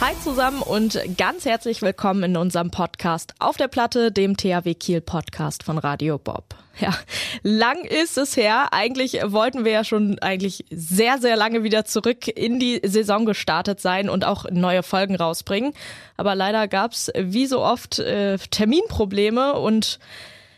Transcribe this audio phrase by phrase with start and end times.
[0.00, 5.00] Hi zusammen und ganz herzlich willkommen in unserem Podcast auf der Platte, dem THW Kiel
[5.00, 6.54] Podcast von Radio Bob.
[6.78, 6.96] Ja,
[7.42, 8.68] lang ist es her.
[8.70, 13.80] Eigentlich wollten wir ja schon eigentlich sehr, sehr lange wieder zurück in die Saison gestartet
[13.80, 15.72] sein und auch neue Folgen rausbringen.
[16.16, 19.98] Aber leider gab's wie so oft äh, Terminprobleme und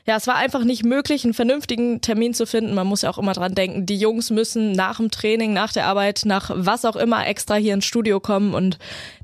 [0.06, 2.74] ja, es war einfach nicht möglich, einen vernünftigen Termin zu finden.
[2.74, 5.86] Man muss ja auch immer dran denken, die Jungs müssen nach dem Training, nach der
[5.86, 8.78] Arbeit, nach was auch immer extra hier ins Studio kommen und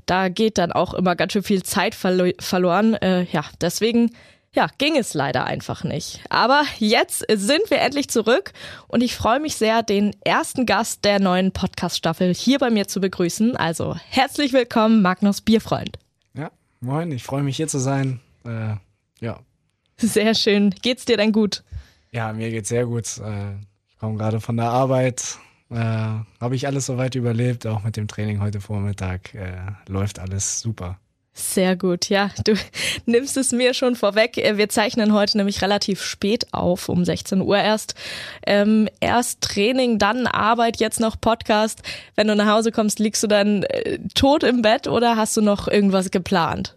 [0.07, 2.95] da geht dann auch immer ganz schön viel Zeit verlo verloren.
[2.95, 4.11] Äh, ja, deswegen
[4.53, 6.21] ja, ging es leider einfach nicht.
[6.29, 8.53] Aber jetzt sind wir endlich zurück
[8.87, 12.99] und ich freue mich sehr, den ersten Gast der neuen Podcast-Staffel hier bei mir zu
[12.99, 13.55] begrüßen.
[13.55, 15.99] Also herzlich willkommen, Magnus Bierfreund.
[16.33, 16.49] Ja,
[16.79, 18.19] moin, ich freue mich hier zu sein.
[18.45, 18.75] Äh,
[19.19, 19.39] ja,
[19.97, 20.73] sehr schön.
[20.81, 21.63] Geht's dir denn gut?
[22.11, 23.17] Ja, mir geht's sehr gut.
[23.17, 23.55] Äh,
[23.89, 25.37] ich komme gerade von der Arbeit.
[25.69, 29.33] Äh, Habe ich alles soweit überlebt, auch mit dem Training heute Vormittag.
[29.33, 30.99] Äh, läuft alles super.
[31.37, 32.31] Sehr gut, ja.
[32.45, 32.53] Du
[33.05, 34.37] nimmst es mir schon vorweg.
[34.37, 37.93] Äh, wir zeichnen heute nämlich relativ spät auf, um 16 Uhr erst.
[38.45, 41.83] Ähm, erst Training, dann Arbeit, jetzt noch Podcast.
[42.15, 45.41] Wenn du nach Hause kommst, liegst du dann äh, tot im Bett oder hast du
[45.41, 46.75] noch irgendwas geplant?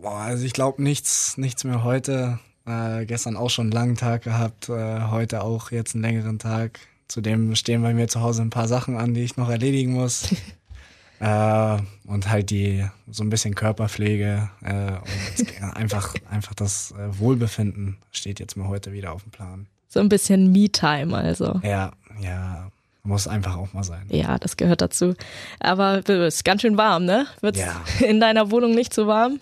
[0.00, 2.38] Boah, also ich glaube nichts, nichts mehr heute.
[2.66, 6.78] Äh, gestern auch schon einen langen Tag gehabt, äh, heute auch jetzt einen längeren Tag.
[7.08, 10.28] Zudem stehen bei mir zu Hause ein paar Sachen an, die ich noch erledigen muss.
[11.20, 17.96] äh, und halt die so ein bisschen Körperpflege äh, und einfach, einfach das äh, Wohlbefinden
[18.12, 19.66] steht jetzt mal heute wieder auf dem Plan.
[19.88, 21.60] So ein bisschen Me-Time also.
[21.64, 22.70] Ja, ja.
[23.04, 24.04] Muss einfach auch mal sein.
[24.10, 25.14] Ja, das gehört dazu.
[25.60, 27.26] Aber es ist ganz schön warm, ne?
[27.40, 27.80] Wird's ja.
[28.06, 29.38] in deiner Wohnung nicht so warm?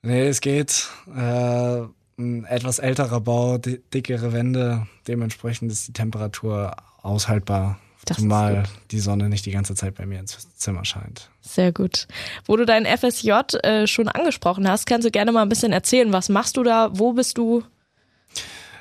[0.00, 0.88] Nee, es geht.
[1.14, 1.82] Äh,
[2.18, 7.78] ein etwas älterer Bau, dickere Wände, dementsprechend ist die Temperatur aushaltbar.
[8.04, 11.30] Das zumal die Sonne nicht die ganze Zeit bei mir ins Zimmer scheint.
[11.40, 12.08] Sehr gut.
[12.46, 13.30] Wo du dein FSJ
[13.62, 16.12] äh, schon angesprochen hast, kannst du gerne mal ein bisschen erzählen.
[16.12, 16.90] Was machst du da?
[16.92, 17.62] Wo bist du?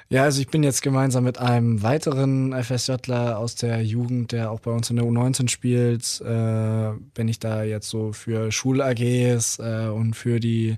[0.09, 4.59] Ja, also ich bin jetzt gemeinsam mit einem weiteren FSJler aus der Jugend, der auch
[4.59, 9.87] bei uns in der U19 spielt, äh, bin ich da jetzt so für Schul-AGs äh,
[9.87, 10.77] und für die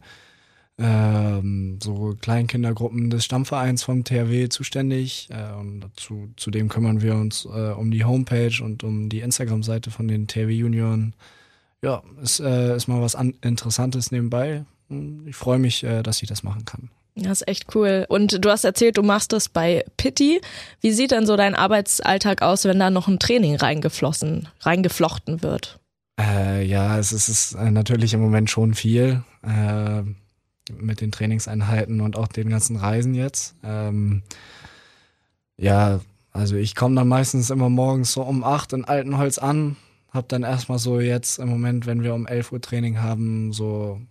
[0.80, 5.30] ähm, so Kleinkindergruppen des Stammvereins vom THW zuständig.
[5.30, 9.92] Äh, und dazu, zudem kümmern wir uns äh, um die Homepage und um die Instagram-Seite
[9.92, 11.14] von den THW Junioren.
[11.84, 14.66] Ja, ist, äh, ist mal was an Interessantes nebenbei.
[15.26, 16.90] Ich freue mich, äh, dass ich das machen kann.
[17.16, 18.06] Das ist echt cool.
[18.10, 20.42] Und du hast erzählt, du machst das bei Pitti.
[20.82, 25.80] Wie sieht denn so dein Arbeitsalltag aus, wenn da noch ein Training reingeflossen, reingeflochten wird?
[26.20, 29.24] Äh, ja, es ist, es ist äh, natürlich im Moment schon viel.
[29.44, 30.04] Äh,
[30.72, 33.56] mit den Trainingseinheiten und auch den ganzen Reisen jetzt.
[33.64, 34.24] Ähm,
[35.58, 36.00] ja,
[36.32, 39.76] also ich komme dann meistens immer morgens so um acht in Altenholz an,
[40.12, 44.02] hab dann erstmal so jetzt im Moment, wenn wir um 11 Uhr Training haben, so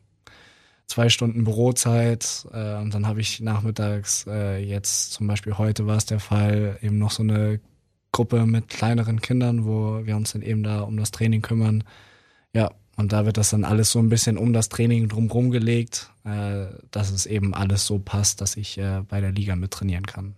[0.86, 5.96] zwei Stunden Bürozeit äh, und dann habe ich nachmittags, äh, jetzt zum Beispiel heute war
[5.96, 7.60] es der Fall, eben noch so eine
[8.12, 11.82] Gruppe mit kleineren Kindern, wo wir uns dann eben da um das Training kümmern.
[12.52, 16.10] Ja, und da wird das dann alles so ein bisschen um das Training drumherum gelegt,
[16.24, 20.06] äh, dass es eben alles so passt, dass ich äh, bei der Liga mit trainieren
[20.06, 20.34] kann.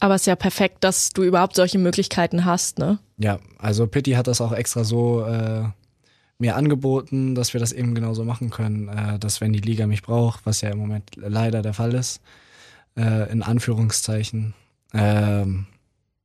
[0.00, 2.98] Aber es ist ja perfekt, dass du überhaupt solche Möglichkeiten hast, ne?
[3.18, 5.64] Ja, also Pitti hat das auch extra so äh,
[6.38, 10.02] mir angeboten, dass wir das eben genauso machen können, äh, dass wenn die Liga mich
[10.02, 12.20] braucht, was ja im Moment leider der Fall ist,
[12.96, 14.54] äh, in Anführungszeichen,
[14.92, 15.44] äh,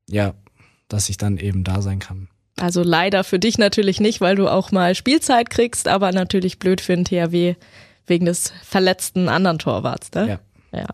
[0.09, 0.33] ja,
[0.87, 2.27] dass ich dann eben da sein kann.
[2.59, 6.81] Also leider für dich natürlich nicht, weil du auch mal Spielzeit kriegst, aber natürlich blöd
[6.81, 7.55] für den THW
[8.05, 10.27] wegen des verletzten anderen Torwarts, ne?
[10.27, 10.39] Ja.
[10.73, 10.87] Ja.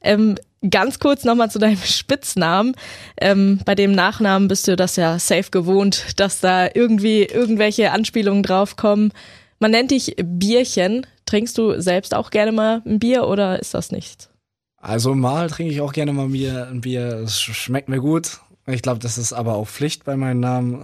[0.00, 0.36] Ähm,
[0.68, 2.74] ganz kurz nochmal zu deinem Spitznamen.
[3.20, 8.42] Ähm, bei dem Nachnamen bist du das ja safe gewohnt, dass da irgendwie irgendwelche Anspielungen
[8.42, 9.12] draufkommen.
[9.60, 11.06] Man nennt dich Bierchen.
[11.26, 14.28] Trinkst du selbst auch gerne mal ein Bier oder ist das nichts?
[14.76, 16.68] Also mal trinke ich auch gerne mal Bier.
[16.70, 18.40] Ein Bier, es schmeckt mir gut.
[18.66, 20.82] Ich glaube, das ist aber auch Pflicht bei meinem Namen.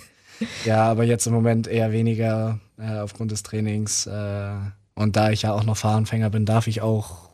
[0.64, 4.06] ja, aber jetzt im Moment eher weniger äh, aufgrund des Trainings.
[4.06, 4.52] Äh,
[4.94, 7.30] und da ich ja auch noch Fahranfänger bin, darf ich auch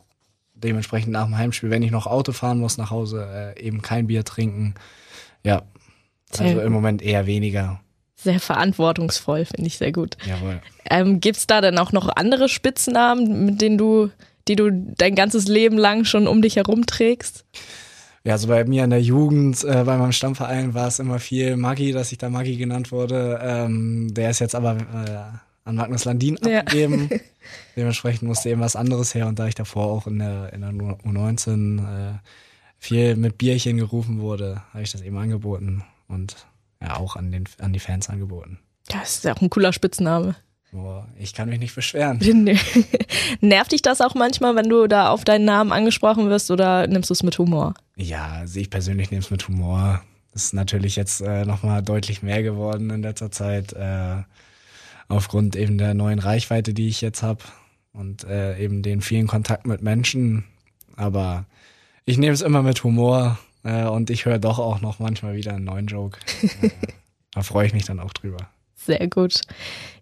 [0.55, 4.07] dementsprechend nach dem Heimspiel, wenn ich noch Auto fahren muss nach Hause, äh, eben kein
[4.07, 4.73] Bier trinken.
[5.43, 5.63] Ja,
[6.37, 7.79] also im Moment eher weniger.
[8.15, 10.17] Sehr verantwortungsvoll, finde ich sehr gut.
[10.25, 10.59] Jawohl.
[10.89, 14.09] Ähm, Gibt es da denn auch noch andere Spitznamen, mit denen du,
[14.47, 17.45] die du dein ganzes Leben lang schon um dich herum trägst?
[18.27, 21.55] Ja, also bei mir in der Jugend, äh, bei meinem Stammverein war es immer viel
[21.55, 23.39] Maggi, dass ich da Maggi genannt wurde.
[23.41, 26.59] Ähm, der ist jetzt aber äh, an Magnus Landin Ja.
[26.59, 27.09] abgegeben.
[27.77, 30.71] Dementsprechend musste eben was anderes her und da ich davor auch in der, in der
[30.71, 32.13] U19 äh,
[32.77, 36.35] viel mit Bierchen gerufen wurde, habe ich das eben angeboten und
[36.81, 38.59] ja auch an, den, an die Fans angeboten.
[38.89, 40.35] Das ist ja auch ein cooler Spitzname.
[40.73, 42.19] Boah, ich kann mich nicht beschweren.
[43.39, 47.09] Nervt dich das auch manchmal, wenn du da auf deinen Namen angesprochen wirst oder nimmst
[47.09, 47.73] du es mit Humor?
[47.97, 50.03] Ja, also ich persönlich nehme es mit Humor.
[50.31, 54.21] Das ist natürlich jetzt äh, nochmal deutlich mehr geworden in letzter Zeit, äh,
[55.07, 57.43] aufgrund eben der neuen Reichweite, die ich jetzt habe
[57.93, 60.43] und äh, eben den vielen Kontakt mit Menschen.
[60.95, 61.45] Aber
[62.05, 65.55] ich nehme es immer mit Humor äh, und ich höre doch auch noch manchmal wieder
[65.55, 66.19] einen neuen Joke.
[66.61, 66.69] äh,
[67.33, 68.37] da freue ich mich dann auch drüber.
[68.75, 69.41] Sehr gut.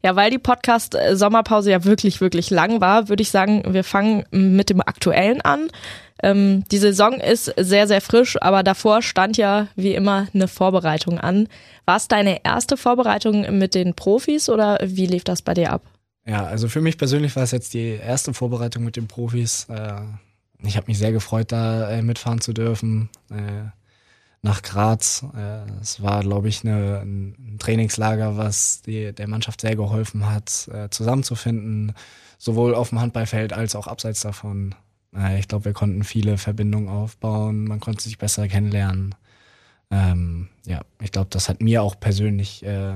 [0.03, 4.69] Ja, weil die Podcast-Sommerpause ja wirklich, wirklich lang war, würde ich sagen, wir fangen mit
[4.69, 5.69] dem Aktuellen an.
[6.23, 11.19] Ähm, die Saison ist sehr, sehr frisch, aber davor stand ja wie immer eine Vorbereitung
[11.19, 11.47] an.
[11.85, 15.81] War es deine erste Vorbereitung mit den Profis oder wie lief das bei dir ab?
[16.25, 19.67] Ja, also für mich persönlich war es jetzt die erste Vorbereitung mit den Profis.
[19.69, 20.01] Äh,
[20.63, 23.09] ich habe mich sehr gefreut, da äh, mitfahren zu dürfen.
[23.29, 23.69] Äh,
[24.41, 25.25] nach Graz.
[25.81, 31.93] Es war, glaube ich, eine, ein Trainingslager, was die, der Mannschaft sehr geholfen hat, zusammenzufinden,
[32.37, 34.75] sowohl auf dem Handballfeld als auch abseits davon.
[35.17, 39.15] Äh, Ich glaube, wir konnten viele Verbindungen aufbauen, man konnte sich besser kennenlernen.
[39.91, 42.95] Ähm, ja, ich glaube, das hat mir auch persönlich äh,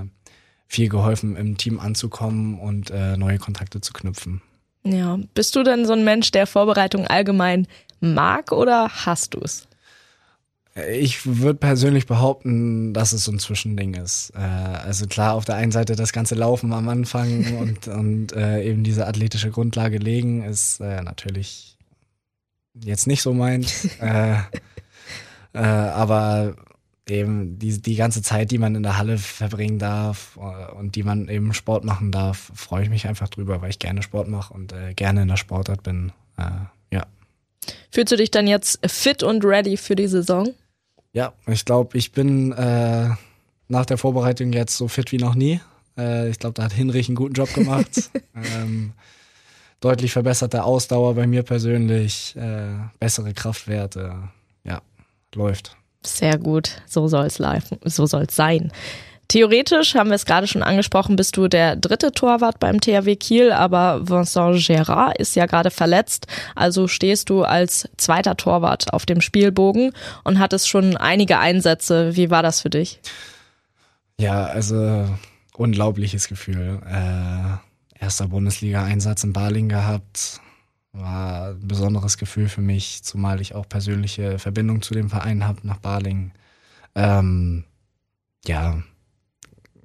[0.68, 4.42] viel geholfen, im Team anzukommen und äh, neue Kontakte zu knüpfen.
[4.84, 7.68] Ja, bist du denn so ein Mensch, der Vorbereitung allgemein
[8.00, 9.68] mag oder hast du es?
[10.90, 14.32] Ich würde persönlich behaupten, dass es so ein Zwischending ist.
[14.36, 18.64] Äh, also klar, auf der einen Seite das ganze Laufen am Anfang und, und äh,
[18.64, 21.78] eben diese athletische Grundlage legen ist äh, natürlich
[22.74, 23.86] jetzt nicht so meins.
[24.02, 24.36] äh,
[25.54, 26.56] äh, aber
[27.10, 31.04] eben die, die ganze Zeit, die man in der Halle verbringen darf äh, und die
[31.04, 34.54] man eben Sport machen darf, freue ich mich einfach drüber, weil ich gerne Sport mache
[34.54, 36.12] und äh, gerne in der Sportart bin.
[36.38, 36.44] Äh,
[36.92, 37.06] ja.
[37.92, 40.54] Fühlst du dich dann jetzt fit und ready für die Saison?
[41.14, 43.10] Ja, ich glaube, ich bin äh,
[43.68, 45.60] nach der Vorbereitung jetzt so fit wie noch nie.
[46.30, 48.10] Ich glaube, da hat Hinrich einen guten Job gemacht.
[48.56, 48.94] ähm,
[49.80, 52.68] deutlich verbesserte Ausdauer bei mir persönlich, äh,
[53.00, 54.30] bessere Kraftwerte.
[54.64, 54.82] Ja,
[55.36, 55.76] läuft.
[56.06, 57.42] Sehr gut, so soll es
[57.84, 58.72] so soll's sein.
[59.30, 63.52] Theoretisch, haben wir es gerade schon angesprochen, bist du der dritte Torwart beim THW Kiel,
[63.52, 66.26] aber Vincent Gérard ist ja gerade verletzt,
[66.56, 69.92] also stehst du als zweiter Torwart auf dem Spielbogen
[70.24, 72.16] und hattest schon einige Einsätze.
[72.16, 73.02] Wie war das für dich?
[74.20, 75.06] Ja, also
[75.54, 76.82] unglaubliches Gefühl.
[76.90, 77.69] Äh,
[78.00, 80.42] erster Bundesliga-Einsatz in Baling gehabt.
[80.92, 85.66] War ein besonderes Gefühl für mich, zumal ich auch persönliche Verbindung zu dem Verein habe
[85.68, 86.32] nach Baling.
[86.96, 87.66] Ähm,
[88.46, 88.82] ja,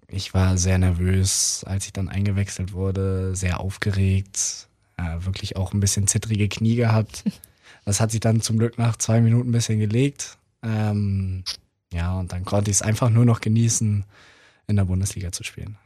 [0.09, 5.81] ich war sehr nervös, als ich dann eingewechselt wurde, sehr aufgeregt, äh, wirklich auch ein
[5.81, 7.25] bisschen zittrige Knie gehabt.
[7.87, 10.39] Das hat sich dann zum Glück nach zwei Minuten ein bisschen gelegt.
[10.63, 11.45] Ähm,
[11.93, 14.07] ja, und dann konnte ich es einfach nur noch genießen,
[14.67, 15.77] in der Bundesliga zu spielen.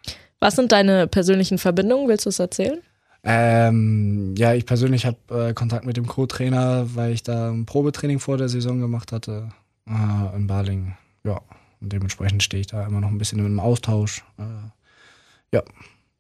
[0.41, 2.09] Was sind deine persönlichen Verbindungen?
[2.09, 2.81] Willst du es erzählen?
[3.25, 8.21] Ähm, ja, ich persönlich habe äh, Kontakt mit dem Co-Trainer, weil ich da ein Probetraining
[8.21, 9.51] vor der Saison gemacht hatte
[9.89, 10.97] äh, in Baling.
[11.25, 11.41] Ja,
[11.81, 14.25] und dementsprechend stehe ich da immer noch ein bisschen im Austausch.
[14.39, 15.63] Äh, ja.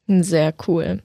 [0.08, 1.02] Sehr cool.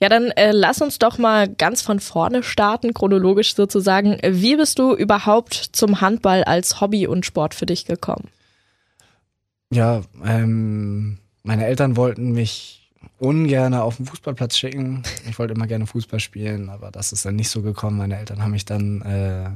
[0.00, 4.16] Ja, dann äh, lass uns doch mal ganz von vorne starten, chronologisch sozusagen.
[4.22, 8.28] Wie bist du überhaupt zum Handball als Hobby und Sport für dich gekommen?
[9.70, 15.02] Ja, ähm, meine Eltern wollten mich ungern auf den Fußballplatz schicken.
[15.30, 17.96] Ich wollte immer gerne Fußball spielen, aber das ist dann nicht so gekommen.
[17.96, 19.48] Meine Eltern haben mich dann äh,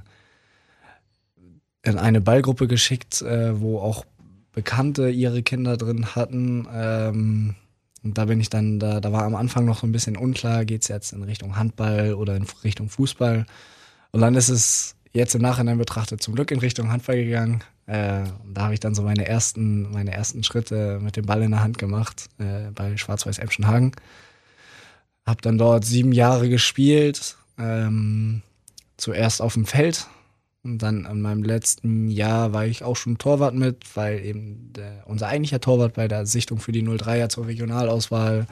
[1.82, 4.06] in eine Ballgruppe geschickt, äh, wo auch
[4.52, 6.66] Bekannte ihre Kinder drin hatten.
[6.72, 7.56] Ähm,
[8.02, 10.64] und da bin ich dann, da, da war am Anfang noch so ein bisschen unklar,
[10.64, 13.44] geht's jetzt in Richtung Handball oder in Richtung Fußball.
[14.12, 17.62] Und dann ist es jetzt im Nachhinein betrachtet zum Glück in Richtung Handball gegangen.
[17.86, 21.50] Äh, da habe ich dann so meine ersten, meine ersten Schritte mit dem Ball in
[21.50, 23.92] der Hand gemacht äh, bei Schwarz-Weiß Emschenhagen.
[25.26, 28.42] Hab dann dort sieben Jahre gespielt, ähm,
[28.96, 30.06] zuerst auf dem Feld
[30.64, 35.02] und dann in meinem letzten Jahr war ich auch schon Torwart mit, weil eben der,
[35.06, 38.46] unser eigentlicher Torwart bei der Sichtung für die 03er zur Regionalauswahl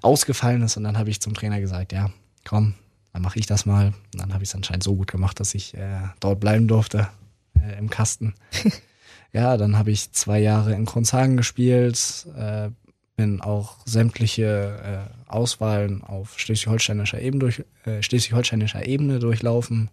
[0.00, 0.76] ausgefallen ist.
[0.76, 2.10] Und dann habe ich zum Trainer gesagt, ja,
[2.44, 2.74] komm,
[3.12, 3.88] dann mache ich das mal.
[4.14, 7.08] Und dann habe ich es anscheinend so gut gemacht, dass ich äh, dort bleiben durfte
[7.66, 8.34] äh, im Kasten.
[9.32, 12.70] ja, dann habe ich zwei Jahre in Kronzhagen gespielt, äh,
[13.16, 19.90] bin auch sämtliche äh, Auswahlen auf schleswig-holsteinischer Ebene, durch, äh, schleswig-holsteinischer Ebene durchlaufen.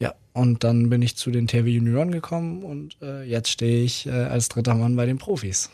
[0.00, 4.06] Ja, und dann bin ich zu den THW Junioren gekommen und äh, jetzt stehe ich
[4.06, 5.70] äh, als dritter Mann bei den Profis.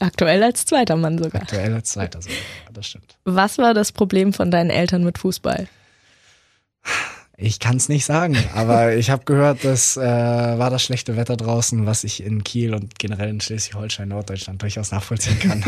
[0.00, 1.42] Aktuell als zweiter Mann sogar.
[1.42, 2.38] Aktuell als zweiter sogar,
[2.72, 3.18] das stimmt.
[3.24, 5.68] Was war das Problem von deinen Eltern mit Fußball?
[7.40, 11.36] Ich kann es nicht sagen, aber ich habe gehört, das äh, war das schlechte Wetter
[11.36, 15.64] draußen, was ich in Kiel und generell in Schleswig-Holstein, Norddeutschland durchaus nachvollziehen kann.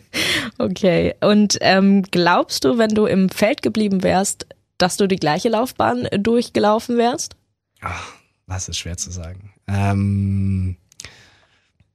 [0.58, 4.46] okay, und ähm, glaubst du, wenn du im Feld geblieben wärst,
[4.76, 7.36] dass du die gleiche Laufbahn durchgelaufen wärst?
[7.80, 8.12] Ach,
[8.46, 9.54] das ist schwer zu sagen.
[9.66, 10.76] Ähm,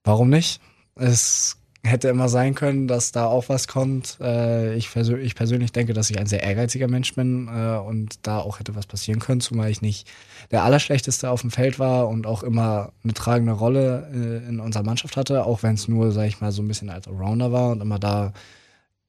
[0.03, 0.60] warum nicht?
[0.96, 4.17] Es hätte immer sein können, dass da auch was kommt.
[4.21, 8.25] Äh, ich, persö ich, persönlich denke, dass ich ein sehr ehrgeiziger Mensch bin äh, und
[8.25, 10.07] da auch hätte was passieren können, zumal ich nicht
[10.51, 14.83] der Allerschlechteste auf dem Feld war und auch immer eine tragende Rolle äh, in unserer
[14.83, 17.71] Mannschaft hatte, auch wenn es nur, sag ich mal, so ein bisschen als Allrounder war
[17.71, 18.31] und immer da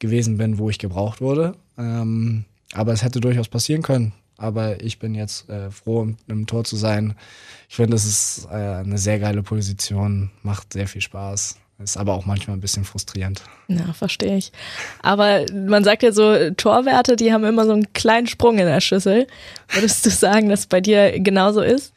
[0.01, 1.55] gewesen bin, wo ich gebraucht wurde.
[1.79, 4.13] Ähm, aber es hätte durchaus passieren können.
[4.37, 7.15] Aber ich bin jetzt froh, im, Tor zu sein.
[7.69, 11.61] Ich finde, es ist eine sehr geile Position, macht sehr viel Spaß.
[11.79, 13.43] Ist aber auch manchmal ein bisschen frustrierend.
[13.67, 14.53] Ja, verstehe ich.
[15.03, 18.81] Aber man sagt ja so, Torwerte, die haben immer so einen kleinen Sprung in der
[18.81, 19.27] Schüssel.
[19.69, 21.93] Würdest du sagen, dass es bei dir genauso ist?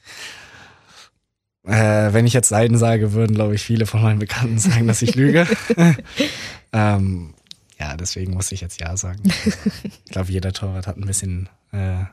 [1.63, 5.01] Äh, wenn ich jetzt Seiden sage, würden, glaube ich, viele von meinen Bekannten sagen, dass
[5.03, 5.45] ich lüge.
[6.73, 7.33] ähm,
[7.79, 9.21] ja, deswegen muss ich jetzt Ja sagen.
[10.05, 12.05] Ich glaube, jeder Torwart hat ein bisschen äh,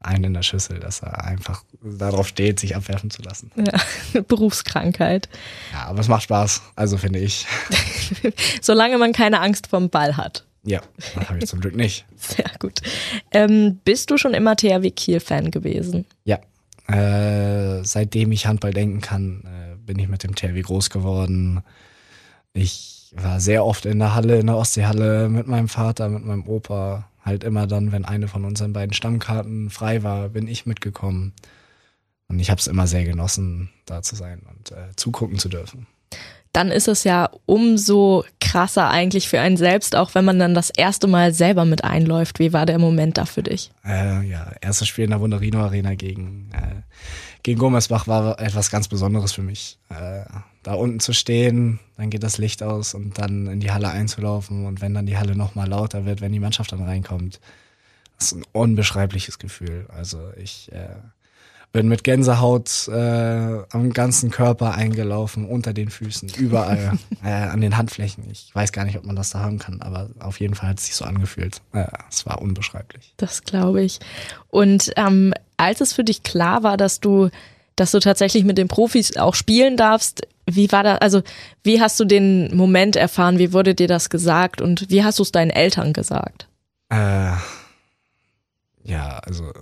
[0.00, 3.50] einen in der Schüssel, dass er einfach darauf steht, sich abwerfen zu lassen.
[3.56, 5.28] Ja, Berufskrankheit.
[5.72, 7.46] Ja, aber es macht Spaß, also finde ich.
[8.62, 10.46] Solange man keine Angst vom Ball hat.
[10.62, 12.06] Ja, das habe ich zum Glück nicht.
[12.16, 12.80] Sehr gut.
[13.30, 16.06] Ähm, bist du schon immer THW Kiel-Fan gewesen?
[16.24, 16.38] Ja.
[16.88, 21.62] Äh, seitdem ich Handball denken kann, äh, bin ich mit dem THW groß geworden.
[22.52, 26.46] Ich war sehr oft in der Halle, in der Ostseehalle mit meinem Vater, mit meinem
[26.46, 31.32] Opa halt immer dann, wenn eine von unseren beiden Stammkarten frei war, bin ich mitgekommen.
[32.28, 35.86] Und ich habe es immer sehr genossen, da zu sein und äh, zugucken zu dürfen.
[36.52, 40.70] Dann ist es ja umso krasser eigentlich für einen selbst, auch wenn man dann das
[40.70, 42.40] erste Mal selber mit einläuft.
[42.40, 43.70] Wie war der Moment da für dich?
[43.84, 46.82] Äh, ja, erstes Spiel in der Wunderino Arena gegen, äh,
[47.44, 49.78] gegen Gommersbach war etwas ganz Besonderes für mich.
[49.90, 50.24] Äh,
[50.62, 54.66] da unten zu stehen, dann geht das Licht aus und dann in die Halle einzulaufen
[54.66, 57.40] und wenn dann die Halle nochmal lauter wird, wenn die Mannschaft dann reinkommt,
[58.18, 59.86] das ist ein unbeschreibliches Gefühl.
[59.96, 60.96] Also ich äh,
[61.72, 67.76] bin mit Gänsehaut äh, am ganzen Körper eingelaufen, unter den Füßen, überall, äh, an den
[67.76, 68.28] Handflächen.
[68.30, 70.78] Ich weiß gar nicht, ob man das da haben kann, aber auf jeden Fall hat
[70.78, 71.62] es sich so angefühlt.
[71.72, 73.14] Äh, es war unbeschreiblich.
[73.16, 74.00] Das glaube ich.
[74.48, 77.30] Und ähm, als es für dich klar war, dass du,
[77.76, 81.22] dass du tatsächlich mit den Profis auch spielen darfst, wie war da, also
[81.62, 83.38] wie hast du den Moment erfahren?
[83.38, 86.48] Wie wurde dir das gesagt und wie hast du es deinen Eltern gesagt?
[86.88, 87.34] Äh,
[88.82, 89.52] ja, also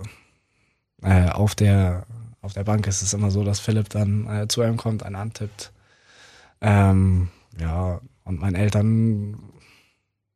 [1.03, 2.05] äh, auf der
[2.41, 5.15] auf der Bank ist es immer so, dass Philipp dann äh, zu einem kommt, einen
[5.15, 5.71] antippt.
[6.61, 7.29] Ähm,
[7.59, 9.37] ja, und meine Eltern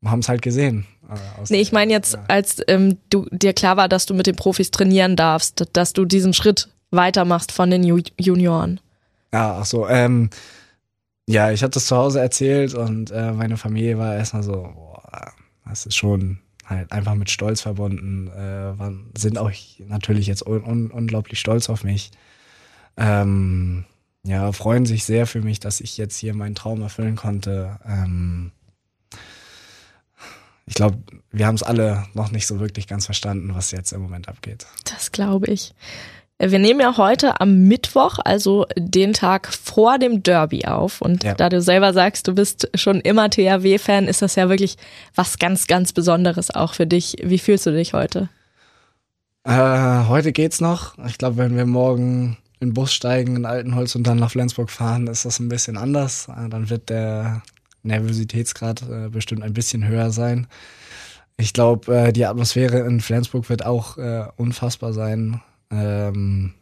[0.04, 0.86] haben es halt gesehen.
[1.10, 4.36] Äh, nee, ich meine jetzt, als ähm, du dir klar war, dass du mit den
[4.36, 8.80] Profis trainieren darfst, dass du diesen Schritt weitermachst von den Ju Junioren.
[9.32, 10.30] Ja, ach so, ähm,
[11.26, 15.32] ja, ich hatte es zu Hause erzählt und äh, meine Familie war erstmal so, boah,
[15.66, 16.40] das ist schon
[16.74, 19.52] halt einfach mit Stolz verbunden, äh, sind auch
[19.88, 22.12] natürlich jetzt un un unglaublich stolz auf mich.
[22.98, 23.86] Ähm,
[24.26, 27.80] ja, freuen sich sehr für mich, dass ich jetzt hier meinen Traum erfüllen konnte.
[27.86, 28.52] Ähm,
[30.66, 30.98] ich glaube,
[31.32, 34.66] wir haben es alle noch nicht so wirklich ganz verstanden, was jetzt im Moment abgeht.
[34.86, 35.74] Das glaube ich.
[36.52, 41.02] Wir nehmen ja heute am Mittwoch, also den Tag vor dem Derby auf.
[41.02, 41.34] Und ja.
[41.36, 44.78] da du selber sagst, du bist schon immer THW-Fan, ist das ja wirklich
[45.16, 47.18] was ganz, ganz Besonderes auch für dich.
[47.24, 48.30] Wie fühlst du dich heute?
[49.46, 50.98] Äh, heute geht's noch.
[51.06, 54.70] Ich glaube, wenn wir morgen in den Bus steigen in Altenholz und dann nach Flensburg
[54.70, 56.30] fahren, ist das ein bisschen anders.
[56.30, 57.42] Äh, dann wird der
[57.84, 60.48] Nervositätsgrad äh, bestimmt ein bisschen höher sein.
[61.38, 65.42] Ich glaube, äh, die Atmosphäre in Flensburg wird auch äh, unfassbar sein.
[65.74, 66.54] Ähm,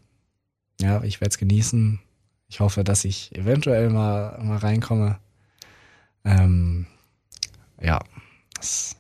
[0.80, 2.00] ja, ich werde es genießen.
[2.48, 5.20] Ich hoffe, dass ich eventuell mal, mal reinkomme.
[6.25, 6.86] Ähm,
[7.82, 8.00] ja,
[8.56, 8.96] das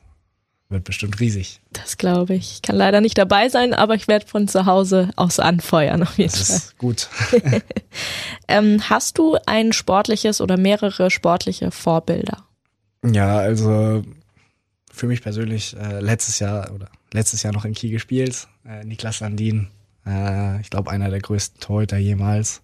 [0.69, 1.61] wird bestimmt riesig.
[1.71, 2.53] Das glaube ich.
[2.53, 6.17] Ich kann leider nicht dabei sein, aber ich werde von zu Hause aus anfeuern auf
[6.17, 6.57] jeden das Fall.
[6.57, 7.09] Ist gut.
[8.47, 12.45] ähm, hast du ein sportliches oder mehrere sportliche Vorbilder?
[13.05, 14.03] Ja, also
[14.91, 18.47] für mich persönlich äh, letztes Jahr oder letztes Jahr noch in Kiel gespielt.
[18.65, 19.67] Äh, Niklas Landin
[20.05, 22.61] äh, ich glaube, einer der größten Torhüter jemals.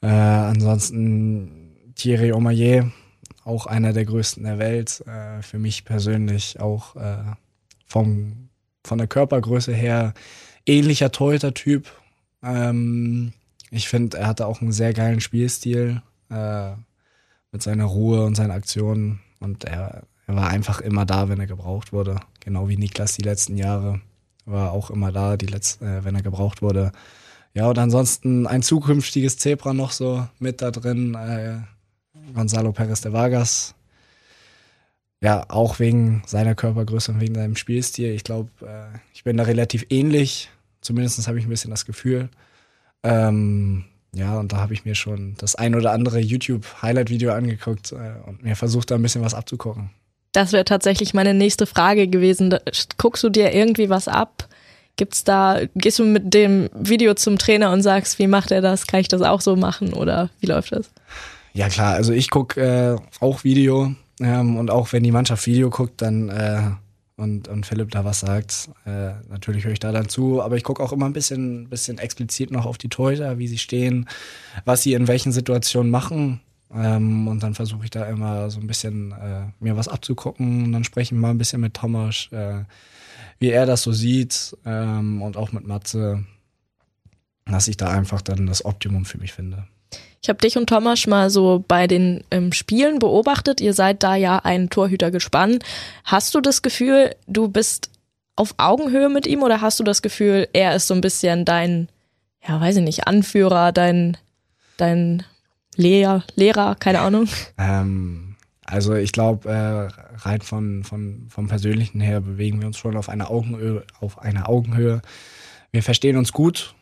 [0.00, 2.90] Äh, ansonsten Thierry Omayer,
[3.44, 5.04] auch einer der größten der Welt.
[5.06, 7.24] Äh, für mich persönlich auch äh,
[7.86, 8.48] vom,
[8.84, 10.14] von der Körpergröße her
[10.66, 11.90] ähnlicher Torhüter-Typ.
[12.42, 13.32] Ähm,
[13.70, 16.02] ich finde, er hatte auch einen sehr geilen Spielstil.
[16.30, 16.72] Äh,
[17.52, 19.20] mit seiner Ruhe und seinen Aktionen.
[19.40, 22.20] Und er, er war einfach immer da, wenn er gebraucht wurde.
[22.40, 24.00] Genau wie Niklas die letzten Jahre.
[24.48, 26.92] War auch immer da, die letzten, äh, wenn er gebraucht wurde.
[27.54, 31.14] Ja, und ansonsten ein zukünftiges Zebra noch so mit da drin.
[31.14, 31.58] Äh,
[32.34, 33.74] Gonzalo Perez de Vargas.
[35.20, 38.14] Ja, auch wegen seiner Körpergröße und wegen seinem Spielstil.
[38.14, 40.50] Ich glaube, äh, ich bin da relativ ähnlich.
[40.80, 42.28] Zumindest habe ich ein bisschen das Gefühl.
[43.02, 48.14] Ähm, ja, und da habe ich mir schon das ein oder andere YouTube-Highlight-Video angeguckt äh,
[48.26, 49.90] und mir versucht, da ein bisschen was abzugucken.
[50.32, 52.54] Das wäre tatsächlich meine nächste Frage gewesen.
[52.96, 54.48] Guckst du dir irgendwie was ab?
[54.96, 58.86] Gibt's da, gehst du mit dem Video zum Trainer und sagst, wie macht er das?
[58.86, 60.90] Kann ich das auch so machen oder wie läuft das?
[61.54, 65.70] Ja klar, also ich gucke äh, auch Video ähm, und auch wenn die Mannschaft Video
[65.70, 66.70] guckt, dann äh,
[67.16, 70.62] und, und Philipp da was sagt, äh, natürlich höre ich da dann zu, aber ich
[70.62, 74.08] gucke auch immer ein bisschen, bisschen explizit noch auf die Torhüter, wie sie stehen,
[74.64, 76.40] was sie in welchen Situationen machen.
[76.74, 80.72] Ähm, und dann versuche ich da immer so ein bisschen äh, mir was abzugucken und
[80.72, 82.64] dann spreche ich mal ein bisschen mit Thomas, äh,
[83.38, 86.24] wie er das so sieht ähm, und auch mit Matze,
[87.46, 89.66] dass ich da einfach dann das Optimum für mich finde.
[90.20, 93.60] Ich habe dich und Thomas mal so bei den ähm, Spielen beobachtet.
[93.60, 95.64] Ihr seid da ja ein Torhüter gespannt.
[96.04, 97.90] Hast du das Gefühl, du bist
[98.36, 101.88] auf Augenhöhe mit ihm oder hast du das Gefühl, er ist so ein bisschen dein,
[102.46, 104.16] ja, weiß ich nicht, Anführer, dein,
[104.76, 105.24] dein
[105.78, 107.28] Lehrer, Lehrer, keine Ahnung?
[107.56, 112.96] Ähm, also ich glaube, äh, rein von, von, vom Persönlichen her bewegen wir uns schon
[112.96, 115.00] auf einer Augenhöhe, auf einer Augenhöhe.
[115.70, 116.74] Wir verstehen uns gut,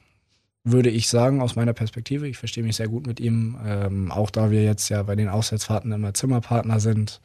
[0.65, 2.27] würde ich sagen, aus meiner Perspektive.
[2.27, 3.59] Ich verstehe mich sehr gut mit ihm.
[3.67, 7.21] Ähm, auch da wir jetzt ja bei den Auswärtsfahrten immer Zimmerpartner sind,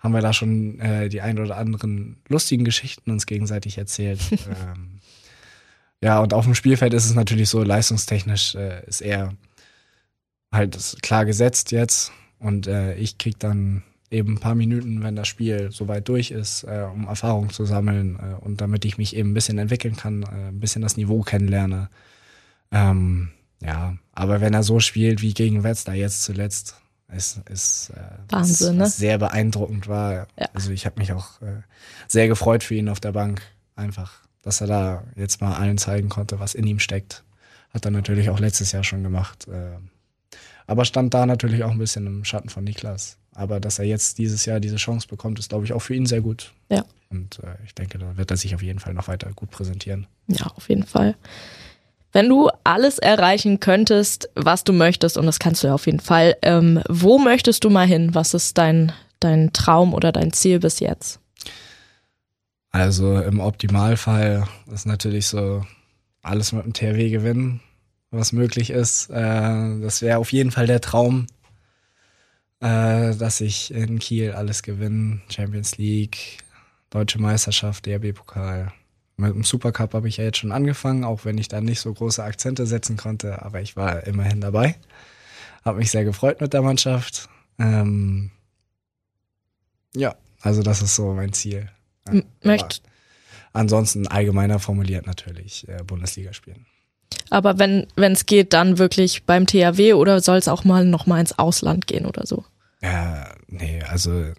[0.00, 4.20] haben wir da schon äh, die ein oder anderen lustigen Geschichten uns gegenseitig erzählt.
[4.30, 4.98] ähm,
[6.02, 9.34] ja, und auf dem Spielfeld ist es natürlich so, leistungstechnisch äh, ist er
[10.52, 12.12] halt klar gesetzt jetzt.
[12.38, 16.64] Und äh, ich krieg dann eben ein paar Minuten, wenn das Spiel soweit durch ist,
[16.64, 20.22] äh, um Erfahrung zu sammeln äh, und damit ich mich eben ein bisschen entwickeln kann,
[20.22, 21.88] äh, ein bisschen das Niveau kennenlerne.
[22.70, 26.76] Ähm, ja, aber wenn er so spielt wie gegen Wetzlar jetzt zuletzt,
[27.14, 28.86] ist, ist äh, Wahnsinn, ne?
[28.88, 30.26] sehr beeindruckend war.
[30.38, 30.48] Ja.
[30.52, 31.62] Also ich habe mich auch äh,
[32.08, 33.42] sehr gefreut für ihn auf der Bank.
[33.76, 34.12] Einfach,
[34.42, 37.24] dass er da jetzt mal allen zeigen konnte, was in ihm steckt.
[37.70, 39.46] Hat er natürlich auch letztes Jahr schon gemacht.
[40.72, 43.18] Aber stand da natürlich auch ein bisschen im Schatten von Niklas.
[43.34, 46.06] Aber dass er jetzt dieses Jahr diese Chance bekommt, ist, glaube ich, auch für ihn
[46.06, 46.54] sehr gut.
[46.70, 46.86] Ja.
[47.10, 50.06] Und äh, ich denke, da wird er sich auf jeden Fall noch weiter gut präsentieren.
[50.28, 51.14] Ja, auf jeden Fall.
[52.12, 56.00] Wenn du alles erreichen könntest, was du möchtest, und das kannst du ja auf jeden
[56.00, 58.14] Fall, ähm, wo möchtest du mal hin?
[58.14, 61.20] Was ist dein, dein Traum oder dein Ziel bis jetzt?
[62.70, 65.66] Also im Optimalfall ist natürlich so
[66.22, 67.60] alles mit dem THW gewinnen,
[68.12, 69.10] was möglich ist.
[69.10, 71.26] Äh, das wäre auf jeden Fall der Traum,
[72.60, 75.20] äh, dass ich in Kiel alles gewinne.
[75.28, 76.38] Champions League,
[76.90, 78.72] Deutsche Meisterschaft, DRB-Pokal.
[79.16, 81.92] Mit dem Supercup habe ich ja jetzt schon angefangen, auch wenn ich da nicht so
[81.92, 84.76] große Akzente setzen konnte, aber ich war immerhin dabei.
[85.64, 87.28] Habe mich sehr gefreut mit der Mannschaft.
[87.58, 88.30] Ähm,
[89.94, 91.68] ja, also das ist so mein Ziel.
[92.10, 92.82] Ja, Möcht
[93.52, 96.66] ansonsten allgemeiner formuliert natürlich äh, Bundesliga spielen.
[97.30, 101.20] Aber wenn es geht, dann wirklich beim THW oder soll es auch mal noch mal
[101.20, 102.44] ins Ausland gehen oder so?
[102.82, 104.32] Ja, nee, also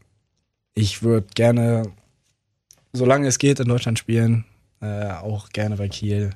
[0.75, 1.91] ich würde gerne,
[2.91, 4.45] solange es geht, in Deutschland spielen
[4.83, 6.31] äh, auch gerne bei Kiel.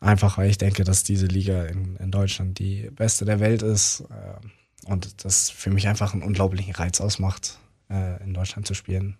[0.00, 4.04] Einfach weil ich denke, dass diese Liga in, in Deutschland die beste der Welt ist
[4.10, 9.16] äh, und das für mich einfach einen unglaublichen Reiz ausmacht, äh, in Deutschland zu spielen.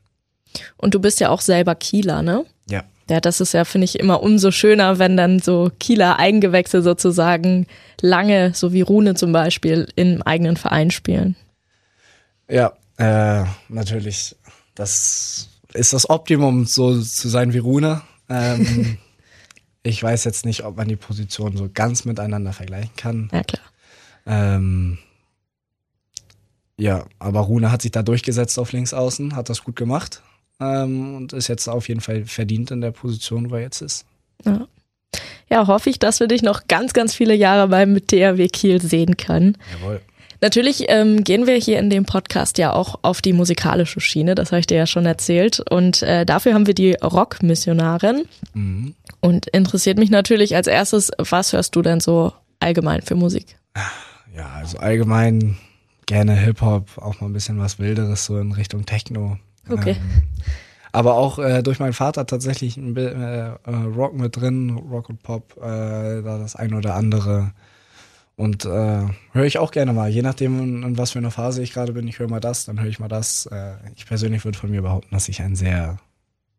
[0.76, 2.44] Und du bist ja auch selber Kieler, ne?
[2.68, 2.84] Ja.
[3.12, 7.66] Ja, das ist ja, finde ich, immer umso schöner, wenn dann so Kieler Eigengewächse sozusagen
[8.00, 11.36] lange, so wie Rune zum Beispiel, im eigenen Verein spielen.
[12.48, 14.34] Ja, äh, natürlich.
[14.74, 18.00] Das ist das Optimum, so zu sein wie Rune.
[18.30, 18.96] Ähm,
[19.82, 23.28] ich weiß jetzt nicht, ob man die Positionen so ganz miteinander vergleichen kann.
[23.30, 23.62] Ja, klar.
[24.24, 24.96] Ähm,
[26.78, 30.22] ja, aber Rune hat sich da durchgesetzt auf links außen, hat das gut gemacht
[30.62, 34.04] ähm, und ist jetzt auf jeden Fall verdient in der Position, wo er jetzt ist.
[34.44, 34.66] Ja.
[35.50, 39.16] ja, hoffe ich, dass wir dich noch ganz, ganz viele Jahre beim THW Kiel sehen
[39.16, 39.56] können.
[39.80, 40.00] Jawohl.
[40.42, 44.50] Natürlich ähm, gehen wir hier in dem Podcast ja auch auf die musikalische Schiene, das
[44.50, 45.60] habe ich dir ja schon erzählt.
[45.70, 48.24] Und äh, dafür haben wir die Rockmissionarin.
[48.52, 48.94] Mhm.
[49.20, 53.56] Und interessiert mich natürlich als erstes, was hörst du denn so allgemein für Musik?
[54.36, 55.58] Ja, also allgemein
[56.06, 59.38] gerne Hip-Hop, auch mal ein bisschen was Wilderes, so in Richtung Techno.
[59.68, 59.96] Okay.
[59.98, 60.22] Ähm,
[60.92, 65.56] aber auch äh, durch meinen Vater tatsächlich ein äh, Rock mit drin, Rock und Pop,
[65.56, 67.52] äh, da das ein oder andere.
[68.36, 71.72] Und äh, höre ich auch gerne mal, je nachdem, in, was für einer Phase ich
[71.72, 72.08] gerade bin.
[72.08, 73.46] Ich höre mal das, dann höre ich mal das.
[73.46, 75.98] Äh, ich persönlich würde von mir behaupten, dass ich einen sehr,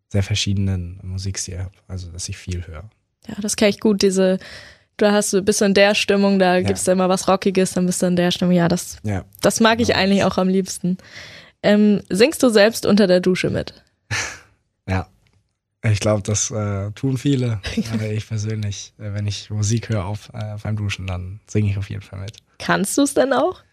[0.10, 1.72] sehr verschiedenen Musikstil habe.
[1.88, 2.90] Also, dass ich viel höre.
[3.28, 4.40] Ja, das kenne ich gut, diese
[4.98, 6.62] du hast, bist du in der Stimmung, da ja.
[6.62, 8.54] gibst du immer was Rockiges, dann bist du in der Stimmung.
[8.54, 9.26] Ja, das, ja.
[9.42, 10.98] das mag ich eigentlich auch am liebsten.
[11.64, 13.74] Ähm, singst du selbst unter der Dusche mit?
[14.86, 15.08] Ja.
[15.86, 17.62] Ich glaube, das äh, tun viele.
[18.02, 21.78] äh, ich persönlich, äh, wenn ich Musik höre auf, äh, beim Duschen, dann singe ich
[21.78, 22.38] auf jeden Fall mit.
[22.58, 23.64] Kannst du es denn auch?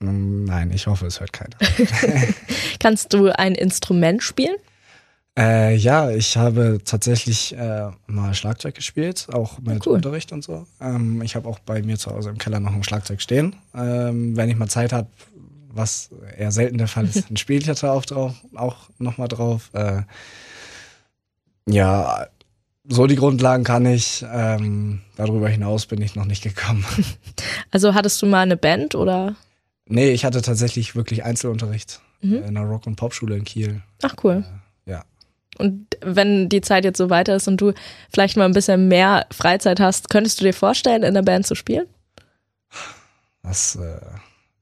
[0.00, 1.56] Mm, nein, ich hoffe, es hört keiner.
[2.78, 4.56] Kannst du ein Instrument spielen?
[5.38, 9.94] Äh, ja, ich habe tatsächlich äh, mal Schlagzeug gespielt, auch mit cool.
[9.94, 10.66] Unterricht und so.
[10.80, 13.54] Ähm, ich habe auch bei mir zu Hause im Keller noch ein Schlagzeug stehen.
[13.74, 15.08] Ähm, wenn ich mal Zeit habe,
[15.72, 19.70] was eher selten der Fall ist, ich da auch, drauf, auch nochmal drauf.
[19.72, 20.02] Äh,
[21.66, 22.26] ja,
[22.88, 24.24] so die Grundlagen kann ich.
[24.32, 26.84] Ähm, darüber hinaus bin ich noch nicht gekommen.
[27.72, 29.36] Also hattest du mal eine Band oder?
[29.86, 32.38] Nee, ich hatte tatsächlich wirklich Einzelunterricht mhm.
[32.38, 33.82] in einer Rock- und Popschule in Kiel.
[34.02, 34.44] Ach cool.
[34.86, 35.04] Äh, ja.
[35.56, 37.72] Und wenn die Zeit jetzt so weiter ist und du
[38.12, 41.54] vielleicht mal ein bisschen mehr Freizeit hast, könntest du dir vorstellen, in der Band zu
[41.54, 41.86] spielen?
[43.44, 44.00] Das äh,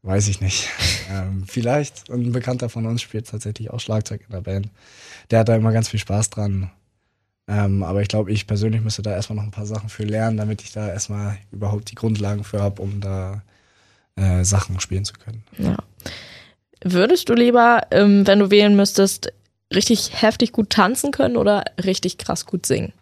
[0.03, 0.69] weiß ich nicht.
[1.11, 2.11] ähm, vielleicht.
[2.11, 4.69] Ein Bekannter von uns spielt tatsächlich auch Schlagzeug in der Band.
[5.31, 6.71] Der hat da immer ganz viel Spaß dran.
[7.49, 10.37] Ähm, aber ich glaube, ich persönlich müsste da erstmal noch ein paar Sachen für lernen,
[10.37, 13.43] damit ich da erstmal überhaupt die Grundlagen für habe, um da
[14.17, 15.43] äh, Sachen spielen zu können.
[15.57, 15.77] Ja.
[16.85, 19.33] Würdest du lieber, ähm, wenn du wählen müsstest,
[19.75, 22.93] richtig heftig gut tanzen können oder richtig krass gut singen?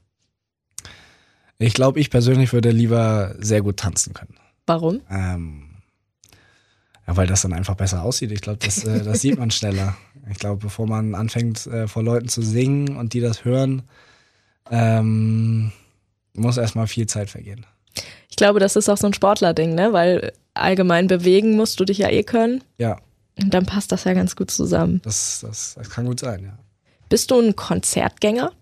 [1.58, 4.36] Ich glaube, ich persönlich würde lieber sehr gut tanzen können.
[4.66, 5.00] Warum?
[5.10, 5.65] Ähm,
[7.06, 8.32] ja, weil das dann einfach besser aussieht.
[8.32, 9.96] Ich glaube, das, äh, das sieht man schneller.
[10.30, 13.82] Ich glaube, bevor man anfängt, äh, vor Leuten zu singen und die das hören,
[14.70, 15.72] ähm,
[16.34, 17.64] muss erstmal viel Zeit vergehen.
[18.28, 19.92] Ich glaube, das ist auch so ein Sportler-Ding, ne?
[19.92, 22.62] Weil allgemein bewegen musst du dich ja eh können.
[22.78, 22.98] Ja.
[23.40, 25.00] Und dann passt das ja ganz gut zusammen.
[25.04, 26.58] Das, das, das kann gut sein, ja.
[27.08, 28.52] Bist du ein Konzertgänger?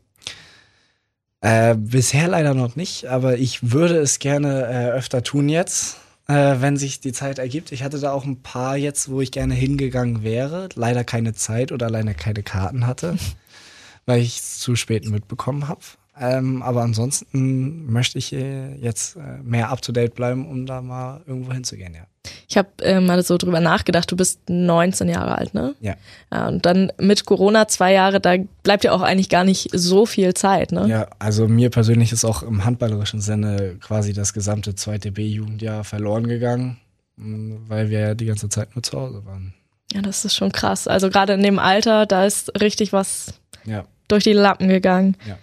[1.41, 5.97] Äh, bisher leider noch nicht, aber ich würde es gerne äh, öfter tun jetzt,
[6.29, 7.73] äh, wenn sich die Zeit ergibt.
[7.73, 11.73] Ich hatte da auch ein paar jetzt, wo ich gerne hingegangen wäre, leider keine Zeit
[11.73, 13.17] oder leider keine Karten hatte,
[14.07, 15.81] weil ich es zu spät mitbekommen habe.
[16.19, 20.81] Ähm, aber ansonsten möchte ich äh, jetzt äh, mehr up to date bleiben, um da
[20.81, 22.07] mal irgendwo hinzugehen, ja.
[22.49, 25.75] Ich habe äh, mal so drüber nachgedacht, du bist 19 Jahre alt, ne?
[25.81, 25.95] Ja.
[26.33, 26.49] ja.
[26.49, 30.35] Und dann mit Corona zwei Jahre, da bleibt ja auch eigentlich gar nicht so viel
[30.35, 30.87] Zeit, ne?
[30.89, 36.27] Ja, also mir persönlich ist auch im handballerischen Sinne quasi das gesamte zweite B-Jugendjahr verloren
[36.27, 36.79] gegangen,
[37.17, 39.55] weil wir ja die ganze Zeit nur zu Hause waren.
[39.93, 40.89] Ja, das ist schon krass.
[40.89, 43.35] Also gerade in dem Alter, da ist richtig was
[43.65, 43.85] ja.
[44.09, 45.17] durch die Lappen gegangen.
[45.27, 45.39] Ja.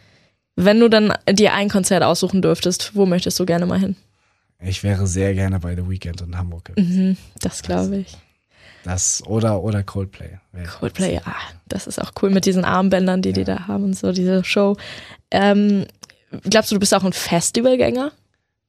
[0.55, 3.95] Wenn du dann dir ein Konzert aussuchen dürftest, wo möchtest du gerne mal hin?
[4.61, 7.09] Ich wäre sehr gerne bei The Weeknd in Hamburg gewesen.
[7.09, 8.17] Mhm, das glaube ich.
[8.83, 10.39] Das oder oder Coldplay.
[10.79, 11.35] Coldplay, ja,
[11.67, 13.35] das ist auch cool mit diesen Armbändern, die ja.
[13.35, 14.77] die da haben und so diese Show.
[15.29, 15.85] Ähm,
[16.49, 18.11] glaubst du, du bist auch ein Festivalgänger?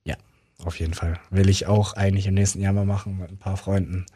[0.05, 0.17] Ja,
[0.65, 1.19] auf jeden Fall.
[1.31, 4.07] Will ich auch eigentlich im nächsten Jahr mal machen mit ein paar Freunden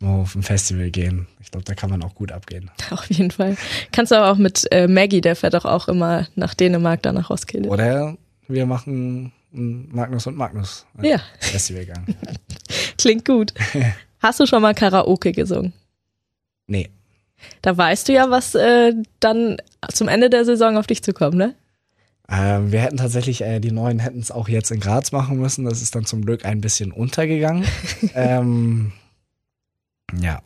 [0.00, 1.26] mal auf ein Festival gehen.
[1.40, 2.70] Ich glaube, da kann man auch gut abgehen.
[2.90, 3.56] Auf jeden Fall.
[3.92, 7.14] Kannst du aber auch mit äh, Maggie, der fährt doch auch immer nach Dänemark, dann
[7.14, 7.68] nach Roskilde.
[7.68, 8.16] Oder
[8.48, 11.20] wir machen Magnus und Magnus äh, ja.
[11.40, 12.06] Festivalgang.
[12.98, 13.54] Klingt gut.
[14.20, 15.72] Hast du schon mal Karaoke gesungen?
[16.66, 16.90] Nee.
[17.62, 19.58] Da weißt du ja, was äh, dann
[19.92, 21.54] zum Ende der Saison auf dich zukommt, ne?
[22.28, 25.66] Ähm, wir hätten tatsächlich, äh, die Neuen hätten es auch jetzt in Graz machen müssen.
[25.66, 27.66] Das ist dann zum Glück ein bisschen untergegangen.
[28.14, 28.92] ähm,
[30.18, 30.40] ja,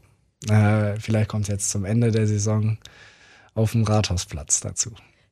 [0.49, 2.79] äh, vielleicht kommt es jetzt zum Ende der Saison
[3.55, 4.91] auf dem Rathausplatz dazu.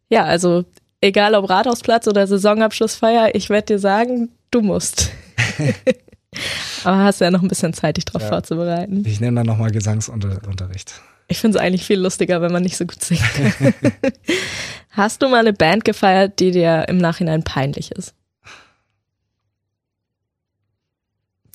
[0.09, 0.65] Ja, also
[1.01, 5.11] egal ob Rathausplatz oder Saisonabschlussfeier, ich werde dir sagen, du musst.
[6.85, 8.29] Aber hast ja noch ein bisschen Zeit, dich darauf ja.
[8.29, 9.05] vorzubereiten.
[9.07, 11.01] Ich nehme dann nochmal Gesangsunterricht.
[11.29, 13.21] Ich finde es eigentlich viel lustiger, wenn man nicht so gut singt.
[14.91, 18.15] hast du mal eine Band gefeiert, die dir im Nachhinein peinlich ist?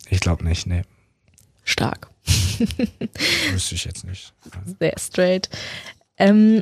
[0.09, 0.81] Ich glaube nicht, nee.
[1.63, 2.09] Stark.
[3.51, 4.33] Wüsste ich jetzt nicht.
[4.79, 5.49] Sehr straight.
[6.17, 6.61] Ähm,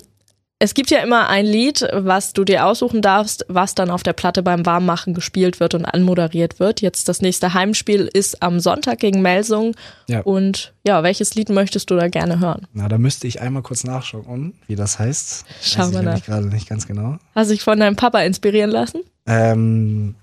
[0.61, 4.11] es gibt ja immer ein Lied, was du dir aussuchen darfst, was dann auf der
[4.11, 6.81] Platte beim Warmmachen gespielt wird und anmoderiert wird.
[6.81, 9.73] Jetzt das nächste Heimspiel ist am Sonntag gegen Melsung.
[10.07, 10.19] Ja.
[10.19, 12.67] Und ja, welches Lied möchtest du da gerne hören?
[12.73, 15.45] Na, da müsste ich einmal kurz nachschauen, wie das heißt.
[15.61, 16.23] Schau mal nach.
[16.23, 17.17] gerade nicht ganz genau.
[17.35, 19.01] Hast du dich von deinem Papa inspirieren lassen?
[19.25, 20.15] Ähm,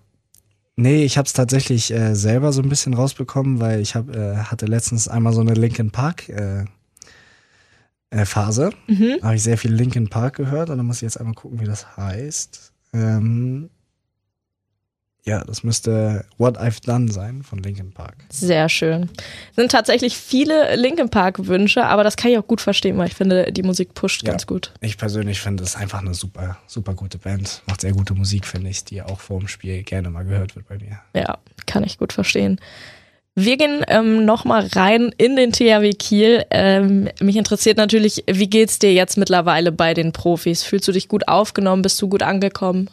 [0.79, 4.37] Nee, ich habe es tatsächlich äh, selber so ein bisschen rausbekommen, weil ich hab, äh,
[4.37, 6.66] hatte letztens einmal so eine Linkin Park äh,
[8.24, 8.70] Phase.
[8.87, 9.18] Mhm.
[9.22, 11.66] Habe ich sehr viel Linkin Park gehört und dann muss ich jetzt einmal gucken, wie
[11.66, 12.72] das heißt.
[12.94, 13.68] Ähm,
[15.29, 18.14] Ja, das müsste What I've Done sein von Linkin Park.
[18.31, 19.11] Sehr schön.
[19.57, 23.14] Sind tatsächlich viele Linkin Park Wünsche, aber das kann ich auch gut verstehen, weil ich
[23.16, 24.31] finde, die Musik pusht Ja.
[24.31, 24.72] ganz gut.
[24.81, 27.62] Ich persönlich finde es einfach eine super, super gute Band.
[27.66, 30.68] Macht sehr gute Musik, finde ich, die auch vor dem Spiel gerne mal gehört wird
[30.68, 31.00] bei mir.
[31.12, 32.61] Ja, kann ich gut verstehen.
[33.38, 36.46] Wir gehen ähm, nochmal rein in den THW Kiel.
[36.51, 40.62] Ähm, mich interessiert natürlich, wie geht's dir jetzt mittlerweile bei den Profis?
[40.62, 41.83] Fühlst du dich gut aufgenommen?
[41.83, 42.88] Bist du gut angekommen?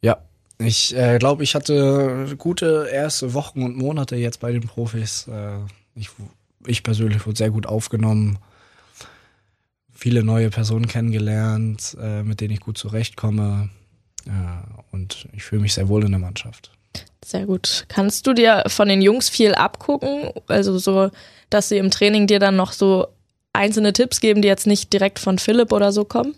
[0.00, 0.16] Ja,
[0.56, 5.28] ich äh, glaube, ich hatte gute erste Wochen und Monate jetzt bei den Profis.
[5.28, 5.58] Äh,
[5.94, 6.08] ich,
[6.66, 8.38] ich persönlich wurde sehr gut aufgenommen.
[9.92, 13.68] Viele neue Personen kennengelernt, äh, mit denen ich gut zurechtkomme.
[14.24, 16.75] Ja, und ich fühle mich sehr wohl in der Mannschaft.
[17.24, 17.86] Sehr gut.
[17.88, 20.30] Kannst du dir von den Jungs viel abgucken?
[20.46, 21.10] Also so,
[21.50, 23.06] dass sie im Training dir dann noch so
[23.52, 26.34] einzelne Tipps geben, die jetzt nicht direkt von Philipp oder so kommen?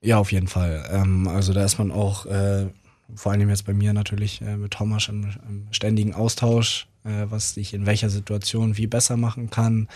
[0.00, 0.88] Ja, auf jeden Fall.
[0.90, 2.66] Ähm, also da ist man auch, äh,
[3.14, 6.86] vor allem jetzt bei mir natürlich, äh, mit Thomas im, im ständigen Austausch,
[7.28, 9.88] was ich in welcher Situation wie besser machen kann.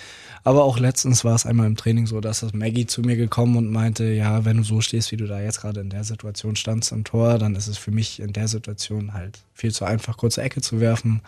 [0.45, 3.57] Aber auch letztens war es einmal im Training so, dass das Maggie zu mir gekommen
[3.57, 6.57] und meinte, ja, wenn du so stehst, wie du da jetzt gerade in der Situation
[6.57, 10.17] standst am Tor, dann ist es für mich in der Situation halt viel zu einfach,
[10.17, 11.23] kurze Ecke zu werfen.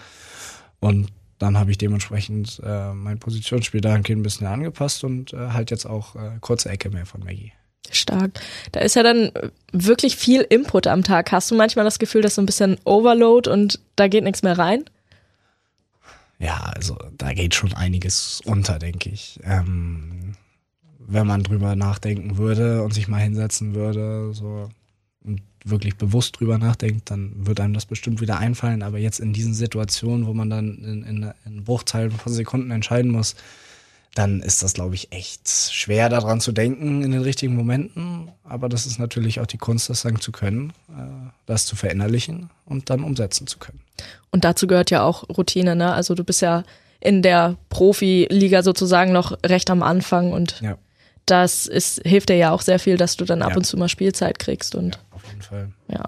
[0.80, 5.70] Und dann habe ich dementsprechend äh, mein Positionsspiel dahingehend ein bisschen angepasst und äh, halt
[5.70, 7.52] jetzt auch äh, kurze Ecke mehr von Maggie.
[7.90, 8.40] Stark.
[8.70, 9.32] Da ist ja dann
[9.72, 11.32] wirklich viel Input am Tag.
[11.32, 14.56] Hast du manchmal das Gefühl, dass so ein bisschen Overload und da geht nichts mehr
[14.56, 14.84] rein?
[16.42, 19.38] Ja, also da geht schon einiges unter, denke ich.
[19.44, 20.35] Ähm,
[20.98, 24.68] wenn man drüber nachdenken würde und sich mal hinsetzen würde, so
[25.22, 28.83] und wirklich bewusst drüber nachdenkt, dann wird einem das bestimmt wieder einfallen.
[28.83, 33.12] Aber jetzt in diesen Situationen, wo man dann in, in, in Bruchteilen von Sekunden entscheiden
[33.12, 33.37] muss,
[34.14, 38.33] dann ist das, glaube ich, echt schwer daran zu denken in den richtigen Momenten.
[38.42, 42.50] Aber das ist natürlich auch die Kunst, das sagen zu können, äh, das zu verinnerlichen
[42.64, 43.81] und dann umsetzen zu können.
[44.30, 45.92] Und dazu gehört ja auch Routine, ne?
[45.92, 46.62] Also du bist ja
[47.00, 50.78] in der Profiliga sozusagen noch recht am Anfang und Ja.
[51.26, 53.56] das ist, hilft dir ja auch sehr viel, dass du dann ab Ja.
[53.56, 55.72] und zu mal Spielzeit kriegst und Auf jeden Fall.
[55.88, 56.04] ja.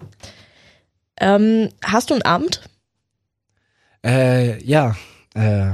[1.21, 2.63] Ähm, hast du ein Amt?
[4.05, 4.97] Äh, ja,
[5.35, 5.73] äh,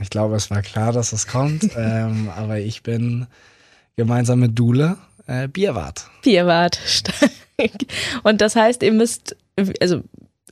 [0.00, 3.26] ich glaube, es war klar, dass es kommt, ähm, aber ich bin
[3.96, 4.96] gemeinsam mit Dule
[5.26, 6.06] äh, Bierwart.
[6.22, 6.78] Bierwart.
[6.86, 7.30] Stark.
[8.22, 9.36] Und das heißt, ihr müsst,
[9.80, 10.02] also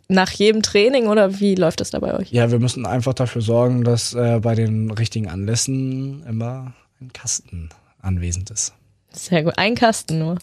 [0.08, 2.30] nach jedem Training oder wie läuft das da bei euch?
[2.30, 7.70] Ja, wir müssen einfach dafür sorgen, dass äh, bei den richtigen Anlässen immer ein Kasten
[8.00, 8.72] anwesend ist.
[9.10, 9.54] Sehr gut.
[9.56, 10.38] Ein Kasten nur.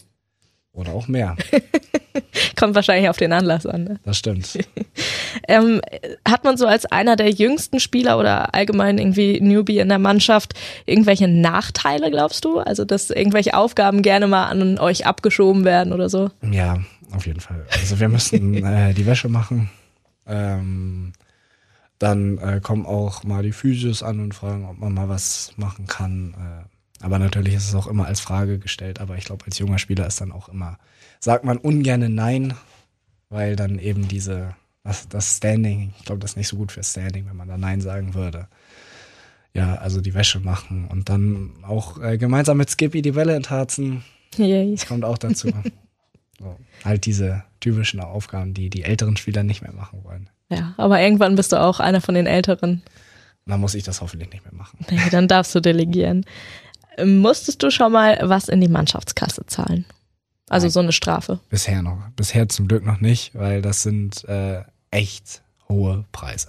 [0.72, 1.36] Oder auch mehr.
[2.56, 3.84] Kommt wahrscheinlich auf den Anlass an.
[3.84, 4.00] Ne?
[4.04, 4.58] Das stimmt.
[5.48, 5.80] Ähm,
[6.26, 10.54] hat man so als einer der jüngsten Spieler oder allgemein irgendwie Newbie in der Mannschaft
[10.86, 12.60] irgendwelche Nachteile, glaubst du?
[12.60, 16.30] Also, dass irgendwelche Aufgaben gerne mal an euch abgeschoben werden oder so?
[16.50, 16.78] Ja,
[17.14, 17.66] auf jeden Fall.
[17.70, 19.70] Also wir müssen äh, die Wäsche machen.
[20.26, 21.12] Ähm,
[21.98, 25.86] dann äh, kommen auch mal die Physios an und fragen, ob man mal was machen
[25.86, 26.34] kann.
[26.34, 29.00] Äh, aber natürlich ist es auch immer als Frage gestellt.
[29.00, 30.78] Aber ich glaube, als junger Spieler ist dann auch immer,
[31.20, 32.54] sagt man ungerne Nein,
[33.28, 36.82] weil dann eben diese, das, das Standing, ich glaube, das ist nicht so gut für
[36.82, 38.48] Standing, wenn man da Nein sagen würde.
[39.52, 44.02] Ja, also die Wäsche machen und dann auch äh, gemeinsam mit Skippy die Welle entharzen.
[44.36, 44.74] Yay.
[44.74, 45.48] Das kommt auch dazu.
[46.38, 50.28] so, halt diese typischen Aufgaben, die die älteren Spieler nicht mehr machen wollen.
[50.50, 52.82] Ja, aber irgendwann bist du auch einer von den Älteren.
[53.46, 54.78] Dann muss ich das hoffentlich nicht mehr machen.
[54.90, 56.24] Nee, dann darfst du delegieren.
[56.96, 59.84] Ähm, Musstest du schon mal was in die Mannschaftskasse zahlen?
[60.48, 60.72] Also Nein.
[60.72, 61.40] so eine Strafe.
[61.48, 61.98] Bisher noch.
[62.16, 66.48] Bisher zum Glück noch nicht, weil das sind äh, echt hohe Preise.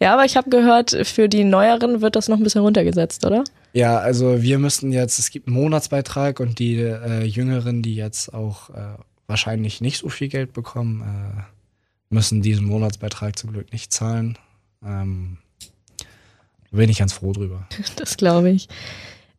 [0.00, 3.44] Ja, aber ich habe gehört, für die Neueren wird das noch ein bisschen runtergesetzt, oder?
[3.72, 8.32] Ja, also wir müssten jetzt, es gibt einen Monatsbeitrag und die äh, Jüngeren, die jetzt
[8.32, 8.96] auch äh,
[9.28, 11.42] wahrscheinlich nicht so viel Geld bekommen, äh,
[12.10, 14.36] müssen diesen Monatsbeitrag zum Glück nicht zahlen.
[14.84, 15.38] Ähm,
[16.70, 17.66] bin ich ganz froh drüber.
[17.96, 18.68] Das glaube ich.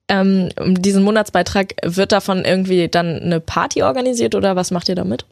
[0.07, 5.25] Ähm, diesen Monatsbeitrag wird davon irgendwie dann eine Party organisiert oder was macht ihr damit?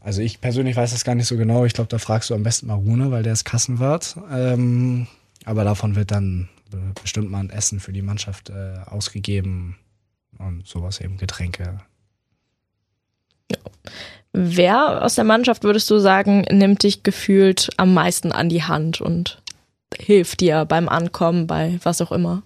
[0.00, 1.66] Also ich persönlich weiß das gar nicht so genau.
[1.66, 4.16] Ich glaube, da fragst du am besten mal Rune, weil der ist Kassenwart.
[4.32, 5.06] Ähm,
[5.44, 9.76] aber davon wird dann be- bestimmt mal ein Essen für die Mannschaft äh, ausgegeben
[10.38, 11.80] und sowas eben Getränke.
[14.32, 19.00] Wer aus der Mannschaft würdest du sagen, nimmt dich gefühlt am meisten an die Hand
[19.00, 19.42] und
[19.96, 22.42] hilft dir beim Ankommen, bei was auch immer?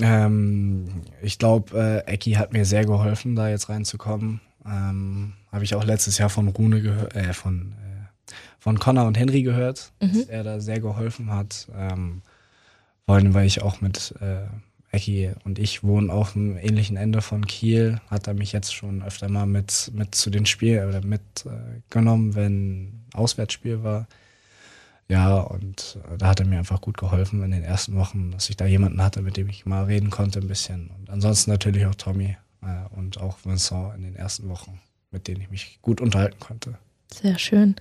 [0.00, 4.40] Ähm, ich glaube, äh, Ecki hat mir sehr geholfen, da jetzt reinzukommen.
[4.66, 9.18] Ähm, Habe ich auch letztes Jahr von Rune gehört, äh, von, äh, von Connor und
[9.18, 11.68] Henry gehört, dass er da sehr geholfen hat.
[11.76, 12.22] Ähm,
[13.06, 14.46] vor allem, weil ich auch mit, äh,
[14.90, 19.02] Ecki und ich wohnen auf dem ähnlichen Ende von Kiel, hat er mich jetzt schon
[19.02, 24.06] öfter mal mit, mit zu den Spielen oder mitgenommen, äh, wenn Auswärtsspiel war.
[25.08, 28.48] Ja, und äh, da hat er mir einfach gut geholfen in den ersten Wochen, dass
[28.50, 30.90] ich da jemanden hatte, mit dem ich mal reden konnte ein bisschen.
[30.98, 35.40] Und ansonsten natürlich auch Tommy äh, und auch Vincent in den ersten Wochen, mit denen
[35.40, 36.78] ich mich gut unterhalten konnte.
[37.12, 37.76] Sehr schön.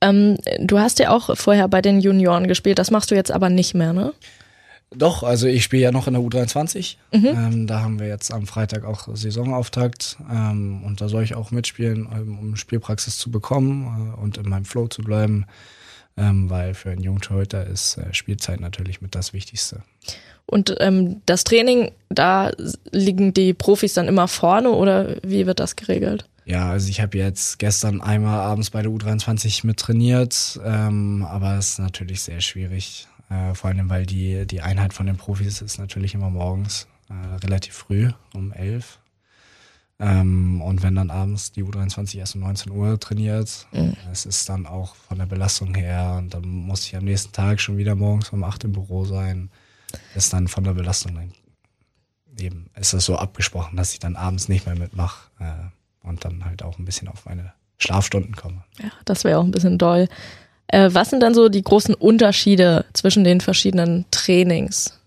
[0.00, 3.48] Ähm, du hast ja auch vorher bei den Junioren gespielt, das machst du jetzt aber
[3.48, 4.12] nicht mehr, ne?
[4.94, 6.96] Doch, also ich spiele ja noch in der U23.
[7.12, 7.26] Mhm.
[7.26, 11.50] Ähm, da haben wir jetzt am Freitag auch Saisonauftakt ähm, und da soll ich auch
[11.50, 15.46] mitspielen, ähm, um Spielpraxis zu bekommen äh, und in meinem Flow zu bleiben,
[16.16, 19.82] ähm, weil für einen Jungtorhüter ist äh, Spielzeit natürlich mit das Wichtigste.
[20.46, 22.52] Und ähm, das Training, da
[22.92, 26.28] liegen die Profis dann immer vorne oder wie wird das geregelt?
[26.44, 31.58] Ja, also ich habe jetzt gestern einmal abends bei der U23 mit trainiert, ähm, aber
[31.58, 33.08] es ist natürlich sehr schwierig.
[33.28, 37.36] Äh, vor allem, weil die, die Einheit von den Profis ist natürlich immer morgens, äh,
[37.36, 39.00] relativ früh, um elf.
[39.98, 43.96] Ähm, und wenn dann abends die U23 erst um 19 Uhr trainiert, mhm.
[44.12, 47.60] es ist dann auch von der Belastung her und dann muss ich am nächsten Tag
[47.60, 49.50] schon wieder morgens um 8 im Büro sein.
[50.14, 51.32] Ist dann von der Belastung dann
[52.38, 55.30] eben, ist es so abgesprochen, dass ich dann abends nicht mehr mitmache.
[55.38, 55.70] Äh,
[56.06, 58.62] und dann halt auch ein bisschen auf meine Schlafstunden komme.
[58.78, 60.08] Ja, das wäre auch ein bisschen doll.
[60.68, 64.98] Äh, was sind dann so die großen Unterschiede zwischen den verschiedenen Trainings?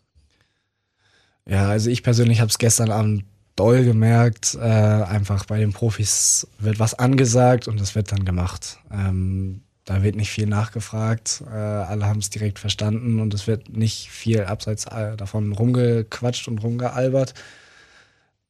[1.45, 3.23] Ja, also ich persönlich habe es gestern Abend
[3.55, 4.55] doll gemerkt.
[4.55, 8.77] Äh, einfach bei den Profis wird was angesagt und es wird dann gemacht.
[8.91, 11.43] Ähm, da wird nicht viel nachgefragt.
[11.51, 16.47] Äh, alle haben es direkt verstanden und es wird nicht viel abseits äh, davon rumgequatscht
[16.47, 17.33] und rumgealbert,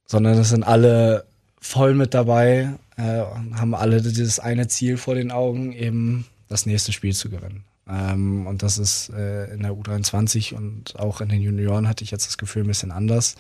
[0.06, 1.26] sondern es sind alle
[1.62, 3.22] voll mit dabei, äh,
[3.56, 7.64] haben alle dieses eine Ziel vor den Augen, eben das nächste Spiel zu gewinnen.
[7.88, 12.12] Ähm, und das ist äh, in der U23 und auch in den Junioren hatte ich
[12.12, 13.36] jetzt das Gefühl ein bisschen anders.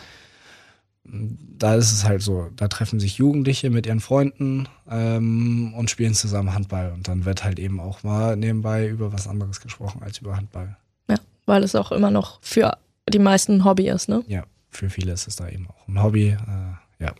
[1.04, 6.13] Da ist es halt so, da treffen sich Jugendliche mit ihren Freunden ähm, und spielen
[6.13, 6.91] zusammen Handball.
[6.91, 10.78] Und dann wird halt eben auch mal nebenbei über was anderes gesprochen als über Handball.
[11.08, 12.78] Ja, weil es auch immer noch für
[13.10, 14.24] die meisten ein Hobby ist, ne?
[14.28, 16.30] Ja, für viele ist es da eben auch ein Hobby.
[16.30, 17.13] Äh, ja.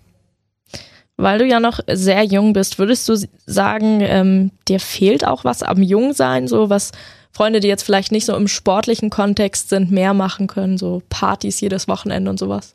[1.22, 5.64] Weil du ja noch sehr jung bist, würdest du sagen, ähm, dir fehlt auch was
[5.64, 6.94] am Jungsein, so was
[7.34, 11.60] Freunde, die jetzt vielleicht nicht so im sportlichen Kontext sind, mehr machen können, so Partys
[11.60, 12.74] jedes Wochenende und sowas?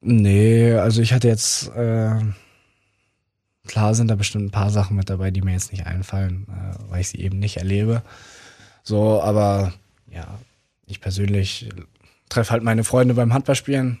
[0.00, 2.16] Nee, also ich hatte jetzt, äh,
[3.68, 6.90] klar sind da bestimmt ein paar Sachen mit dabei, die mir jetzt nicht einfallen, äh,
[6.90, 8.02] weil ich sie eben nicht erlebe.
[8.82, 9.72] So, aber
[10.12, 10.26] ja,
[10.86, 11.68] ich persönlich
[12.28, 14.00] treffe halt meine Freunde beim Handballspielen,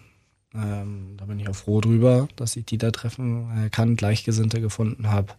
[0.56, 4.60] ähm, da bin ich auch froh drüber, dass ich die da treffen äh, kann, Gleichgesinnte
[4.60, 5.34] gefunden habe.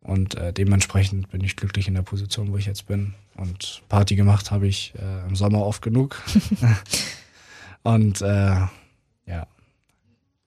[0.00, 3.14] Und äh, dementsprechend bin ich glücklich in der Position, wo ich jetzt bin.
[3.36, 6.20] Und Party gemacht habe ich äh, im Sommer oft genug.
[7.84, 8.66] Und äh,
[9.26, 9.46] ja,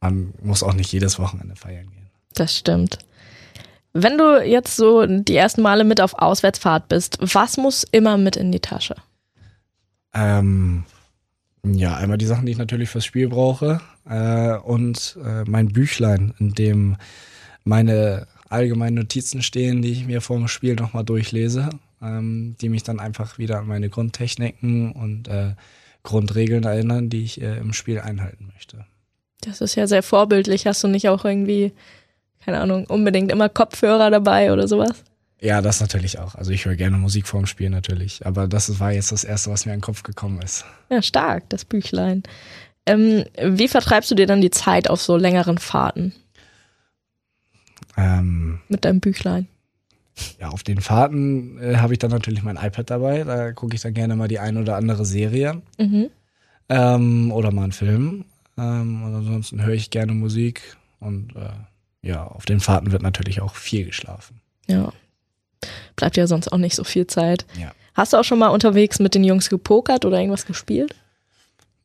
[0.02, 2.10] man muss auch nicht jedes Wochenende feiern gehen.
[2.34, 3.00] Das stimmt.
[3.94, 8.36] Wenn du jetzt so die ersten Male mit auf Auswärtsfahrt bist, was muss immer mit
[8.36, 8.96] in die Tasche?
[10.14, 10.84] Ähm,
[11.74, 16.34] ja, einmal die Sachen, die ich natürlich fürs Spiel brauche äh, und äh, mein Büchlein,
[16.40, 16.98] in dem
[17.64, 21.70] meine allgemeinen Notizen stehen, die ich mir vor dem Spiel nochmal durchlese,
[22.02, 25.56] ähm, die mich dann einfach wieder an meine Grundtechniken und äh,
[26.04, 28.86] Grundregeln erinnern, die ich äh, im Spiel einhalten möchte.
[29.42, 30.68] Das ist ja sehr vorbildlich.
[30.68, 31.74] Hast du nicht auch irgendwie,
[32.44, 35.04] keine Ahnung, unbedingt immer Kopfhörer dabei oder sowas?
[35.46, 36.34] Ja, das natürlich auch.
[36.34, 38.26] Also ich höre gerne Musik vorm Spiel natürlich.
[38.26, 40.66] Aber das war jetzt das Erste, was mir in den Kopf gekommen ist.
[40.90, 42.24] Ja, stark, das Büchlein.
[42.88, 46.14] Ähm, wie vertreibst du dir dann die Zeit auf so längeren Fahrten?
[47.96, 49.48] Ähm, Mit deinem Büchlein.
[50.40, 53.24] Ja, auf den Fahrten äh, habe ich dann natürlich mein iPad dabei.
[53.24, 55.62] Da gucke ich dann gerne mal die ein oder andere Serie.
[55.78, 56.10] Mhm.
[56.70, 58.26] Ähm, oder mal einen Film.
[58.58, 60.76] Ähm, und ansonsten höre ich gerne Musik.
[61.00, 61.50] Und äh,
[62.02, 64.42] ja, auf den Fahrten wird natürlich auch viel geschlafen.
[64.66, 64.92] Ja,
[65.96, 67.46] bleibt ja sonst auch nicht so viel Zeit.
[67.60, 67.72] Ja.
[67.94, 70.94] Hast du auch schon mal unterwegs mit den Jungs gepokert oder irgendwas gespielt?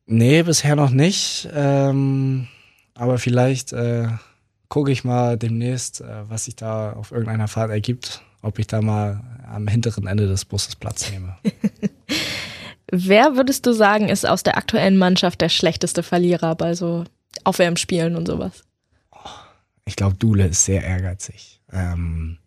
[0.06, 1.48] Nee, bisher noch nicht.
[1.54, 2.48] Ähm,
[2.94, 4.08] aber vielleicht äh,
[4.68, 8.82] gucke ich mal demnächst, äh, was sich da auf irgendeiner Fahrt ergibt, ob ich da
[8.82, 11.36] mal am hinteren Ende des Busses Platz nehme.
[12.92, 17.04] Wer würdest du sagen, ist aus der aktuellen Mannschaft der schlechteste Verlierer bei so
[17.44, 18.64] Aufwärmspielen und sowas?
[19.84, 21.60] Ich glaube, Dule ist sehr ehrgeizig.
[21.72, 22.38] Ähm,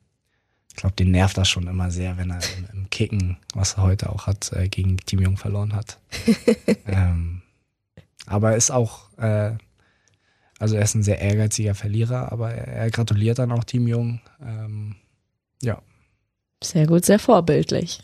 [0.74, 2.39] ich glaube, den nervt das schon immer sehr, wenn er
[2.74, 5.99] im, Kicken, was er heute auch hat, äh, gegen Team Jung verloren hat.
[6.88, 7.41] ähm,
[8.28, 9.51] aber er ist auch, äh,
[10.59, 14.21] also er ist ein sehr ehrgeiziger Verlierer, aber er, er gratuliert dann auch Team Jung.
[14.45, 14.95] Ähm,
[15.61, 15.82] ja.
[16.63, 18.01] Sehr gut, sehr vorbildlich.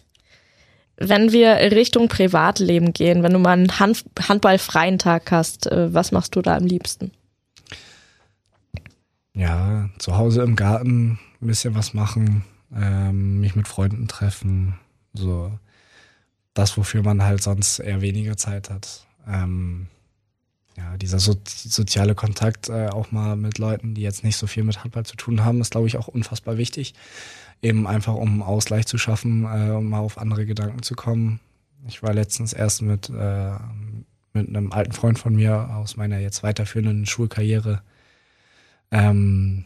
[0.97, 6.11] Wenn wir Richtung Privatleben gehen, wenn du mal einen Hand handballfreien Tag hast, äh, was
[6.11, 7.11] machst du da am liebsten?
[9.33, 12.43] Ja, zu Hause im Garten ein bisschen was machen,
[12.75, 14.75] ähm, mich mit Freunden treffen,
[15.13, 15.57] so
[16.53, 19.07] das, wofür man halt sonst eher weniger Zeit hat.
[19.27, 19.87] Ähm,
[20.77, 24.63] ja, dieser so soziale Kontakt äh, auch mal mit Leuten, die jetzt nicht so viel
[24.63, 26.93] mit Handball zu tun haben, ist, glaube ich, auch unfassbar wichtig.
[27.61, 31.39] Eben einfach, um Ausgleich zu schaffen, äh, um mal auf andere Gedanken zu kommen.
[31.87, 33.51] Ich war letztens erst mit, äh,
[34.33, 37.81] mit einem alten Freund von mir aus meiner jetzt weiterführenden Schulkarriere
[38.91, 39.65] ähm,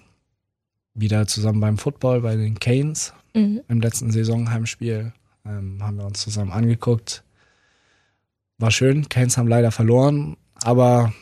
[0.94, 3.62] wieder zusammen beim Football bei den Canes mhm.
[3.68, 5.14] im letzten Saisonheimspiel.
[5.46, 7.24] Ähm, haben wir uns zusammen angeguckt.
[8.58, 9.10] War schön.
[9.10, 11.14] Canes haben leider verloren, aber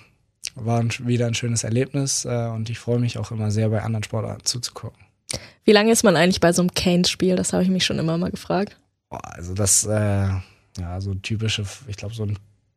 [0.55, 3.81] war ein, wieder ein schönes Erlebnis äh, und ich freue mich auch immer sehr, bei
[3.81, 4.99] anderen Sportarten zuzugucken.
[5.63, 7.35] Wie lange ist man eigentlich bei so einem Canes-Spiel?
[7.35, 8.77] Das habe ich mich schon immer mal gefragt.
[9.09, 10.27] Boah, also das, äh,
[10.77, 12.35] ja, so typische, ich glaube, so eine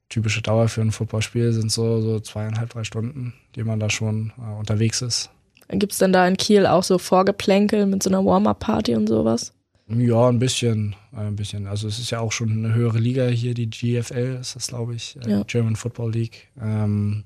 [0.09, 4.33] typische Dauer für ein Footballspiel sind so, so zweieinhalb, drei Stunden, die man da schon
[4.39, 5.31] äh, unterwegs ist.
[5.79, 9.53] Gibt es denn da in Kiel auch so Vorgeplänkel mit so einer Warm-Up-Party und sowas?
[9.89, 11.67] Ja, ein bisschen, äh, ein bisschen.
[11.67, 14.95] Also es ist ja auch schon eine höhere Liga hier, die GFL ist das, glaube
[14.95, 15.43] ich, äh, ja.
[15.47, 16.49] German Football League.
[16.61, 17.25] Ähm,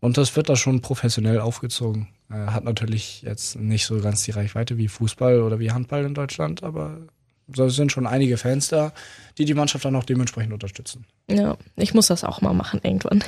[0.00, 2.08] und das wird da schon professionell aufgezogen.
[2.30, 6.14] Äh, hat natürlich jetzt nicht so ganz die Reichweite wie Fußball oder wie Handball in
[6.14, 6.98] Deutschland, aber
[7.56, 8.92] es sind schon einige Fans da,
[9.38, 11.06] die die Mannschaft dann auch dementsprechend unterstützen.
[11.30, 13.22] Ja, ich muss das auch mal machen irgendwann.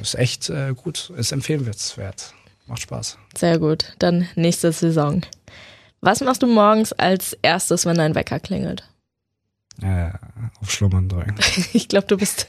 [0.00, 2.34] Ist echt äh, gut, ist empfehlenswert.
[2.66, 3.18] Macht Spaß.
[3.36, 5.22] Sehr gut, dann nächste Saison.
[6.00, 8.88] Was machst du morgens als erstes, wenn dein Wecker klingelt?
[9.82, 10.10] Äh,
[10.60, 11.34] auf Schlummern drücken.
[11.72, 12.48] ich glaube, du bist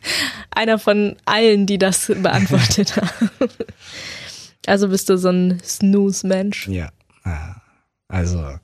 [0.51, 3.29] einer von allen, die das beantwortet haben.
[4.65, 6.67] Also bist du so ein Snooze-Mensch?
[6.67, 6.91] Ja.
[8.07, 8.57] Also,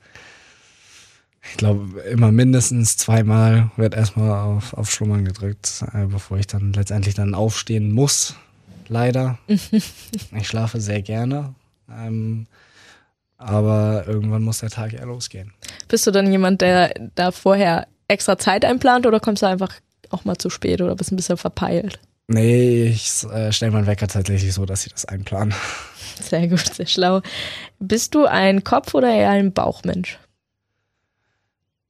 [1.50, 6.74] ich glaube, immer mindestens zweimal wird erstmal auf, auf Schlummern gedrückt, äh, bevor ich dann
[6.74, 8.36] letztendlich dann aufstehen muss.
[8.94, 9.40] Leider.
[9.48, 11.56] ich schlafe sehr gerne.
[11.90, 12.46] Ähm,
[13.38, 15.52] aber irgendwann muss der Tag ja losgehen.
[15.88, 19.74] Bist du dann jemand, der da vorher extra Zeit einplant oder kommst du einfach
[20.12, 22.00] auch mal zu spät oder bist ein bisschen verpeilt?
[22.28, 25.56] Nee, ich äh, stelle meinen Wecker tatsächlich so, dass ich das einplanen.
[26.22, 27.22] Sehr gut, sehr schlau.
[27.80, 30.20] Bist du ein Kopf- oder eher ein Bauchmensch?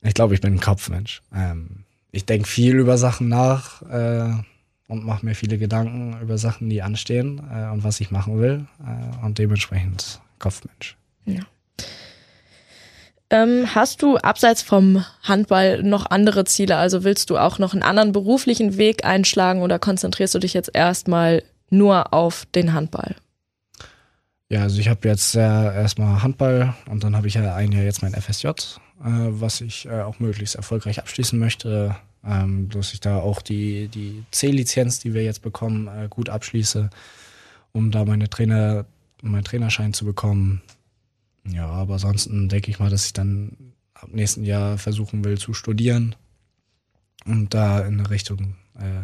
[0.01, 1.21] Ich glaube, ich bin ein Kopfmensch.
[1.35, 4.41] Ähm, ich denke viel über Sachen nach äh,
[4.93, 8.67] und mache mir viele Gedanken über Sachen, die anstehen äh, und was ich machen will.
[8.79, 10.95] Äh, und dementsprechend Kopfmensch.
[11.25, 11.41] Ja.
[13.31, 16.77] Ähm, hast du abseits vom Handball noch andere Ziele?
[16.77, 20.69] Also willst du auch noch einen anderen beruflichen Weg einschlagen oder konzentrierst du dich jetzt
[20.73, 23.15] erstmal nur auf den Handball?
[24.49, 27.83] Ja, also ich habe jetzt äh, erstmal Handball und dann habe ich ja ein Jahr
[27.83, 28.53] jetzt mein FSJ, äh,
[29.01, 31.95] was ich äh, auch möglichst erfolgreich abschließen möchte,
[32.25, 36.89] ähm, dass ich da auch die, die C-Lizenz, die wir jetzt bekommen, äh, gut abschließe,
[37.71, 38.85] um da meine Trainer,
[39.21, 40.61] meinen Trainerschein zu bekommen.
[41.45, 43.57] Ja, aber ansonsten denke ich mal, dass ich dann
[43.93, 46.15] ab nächsten Jahr versuchen will zu studieren
[47.25, 49.03] und da in eine Richtung, äh,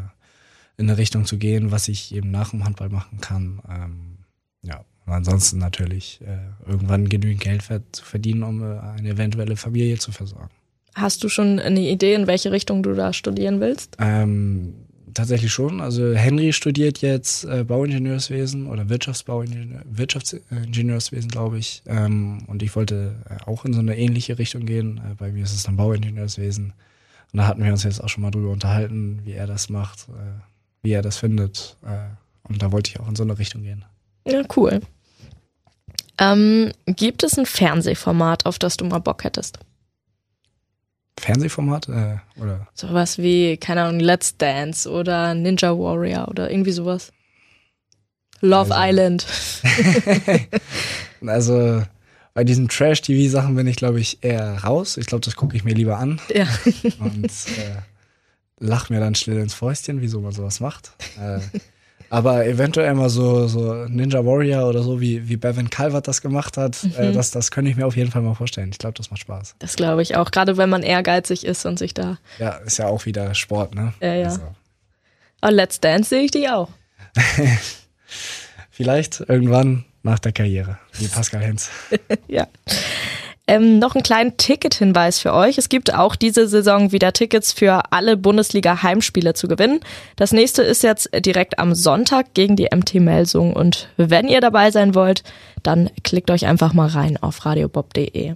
[0.78, 3.62] in eine Richtung zu gehen, was ich eben nach dem Handball machen kann.
[3.70, 4.18] Ähm,
[4.62, 9.98] ja, und ansonsten natürlich äh, irgendwann genügend Geld zu verdienen, um äh, eine eventuelle Familie
[9.98, 10.54] zu versorgen.
[11.00, 13.96] Hast du schon eine Idee, in welche Richtung du da studieren willst?
[14.00, 14.74] Ähm,
[15.14, 15.82] tatsächlich schon.
[15.82, 21.84] Also Henry studiert jetzt äh, Bauingenieurswesen oder Wirtschaftsbauingenieur, Wirtschaftsingenieurswesen, glaube ich.
[21.86, 24.98] Ähm, und ich wollte äh, auch in so eine ähnliche Richtung gehen.
[24.98, 26.74] Äh, bei mir ist es dann Bauingenieurswesen.
[27.32, 30.08] Und da hatten wir uns jetzt auch schon mal drüber unterhalten, wie er das macht,
[30.10, 30.42] äh,
[30.82, 31.78] wie er das findet.
[31.84, 33.86] Äh, und da wollte ich auch in so eine Richtung gehen.
[34.28, 34.82] Ja, cool.
[36.18, 39.60] Ähm, gibt es ein Fernsehformat, auf das du mal Bock hättest?
[41.20, 41.90] Fernsehformat?
[41.90, 42.68] Äh, oder?
[42.74, 47.12] Sowas wie, keine Ahnung, Let's Dance oder Ninja Warrior oder irgendwie sowas.
[48.42, 48.90] Love also.
[48.90, 49.26] Island.
[51.26, 51.84] also
[52.34, 54.98] bei diesen Trash-TV-Sachen bin ich, glaube ich, eher raus.
[54.98, 56.22] Ich glaube, das gucke ich mir lieber an.
[56.34, 56.48] Ja.
[57.00, 57.82] und äh,
[58.60, 60.92] lach mir dann still ins Fäustchen, wieso man sowas macht.
[61.20, 61.40] Äh,
[62.10, 66.58] aber eventuell mal so, so Ninja Warrior oder so, wie, wie Bevan Calvert das gemacht
[66.58, 67.10] hat, äh, mhm.
[67.10, 68.70] äh, das, das könnte ich mir auf jeden Fall mal vorstellen.
[68.72, 69.56] Ich glaube, das macht Spaß.
[69.60, 72.18] Das glaube ich auch, gerade wenn man ehrgeizig ist und sich da.
[72.40, 73.94] Ja, ist ja auch wieder Sport, ne?
[74.02, 74.26] Ja, ja.
[74.26, 74.42] Also.
[75.42, 76.70] Aber Let's Dance sehe ich die auch.
[78.72, 81.70] Vielleicht irgendwann nach der Karriere, wie Pascal Hens.
[82.28, 82.48] ja.
[83.50, 85.58] Ähm, noch einen kleinen Ticket-Hinweis für euch.
[85.58, 89.80] Es gibt auch diese Saison wieder Tickets für alle Bundesliga-Heimspiele zu gewinnen.
[90.18, 93.54] Das nächste ist jetzt direkt am Sonntag gegen die MT Melsung.
[93.54, 95.24] Und wenn ihr dabei sein wollt,
[95.64, 98.36] dann klickt euch einfach mal rein auf radiobob.de.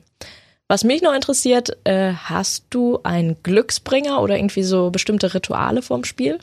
[0.67, 6.05] Was mich noch interessiert, äh, hast du einen Glücksbringer oder irgendwie so bestimmte Rituale vorm
[6.05, 6.39] Spiel?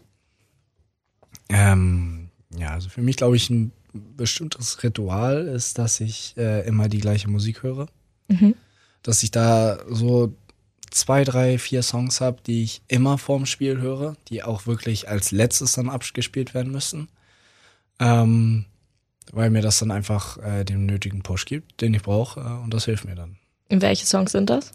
[1.48, 6.88] Ähm, ja, also für mich glaube ich ein bestimmtes Ritual ist, dass ich äh, immer
[6.88, 7.88] die gleiche Musik höre.
[8.30, 8.54] Mhm.
[9.02, 10.34] Dass ich da so
[10.90, 15.30] zwei, drei, vier Songs habe, die ich immer vorm Spiel höre, die auch wirklich als
[15.30, 17.08] letztes dann abgespielt werden müssen.
[17.98, 18.64] Ähm,
[19.32, 22.74] weil mir das dann einfach äh, den nötigen Push gibt, den ich brauche äh, und
[22.74, 23.36] das hilft mir dann.
[23.68, 24.72] Und welche Songs sind das?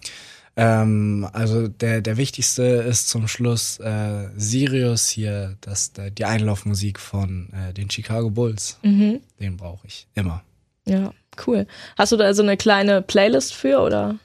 [0.56, 7.00] Ähm, also der, der wichtigste ist zum Schluss äh, Sirius hier, das, der, die Einlaufmusik
[7.00, 8.80] von äh, den Chicago Bulls.
[8.82, 9.20] Mhm.
[9.40, 10.44] Den brauche ich immer.
[10.86, 11.12] Ja,
[11.46, 11.68] cool.
[11.98, 14.16] Hast du da also eine kleine Playlist für oder?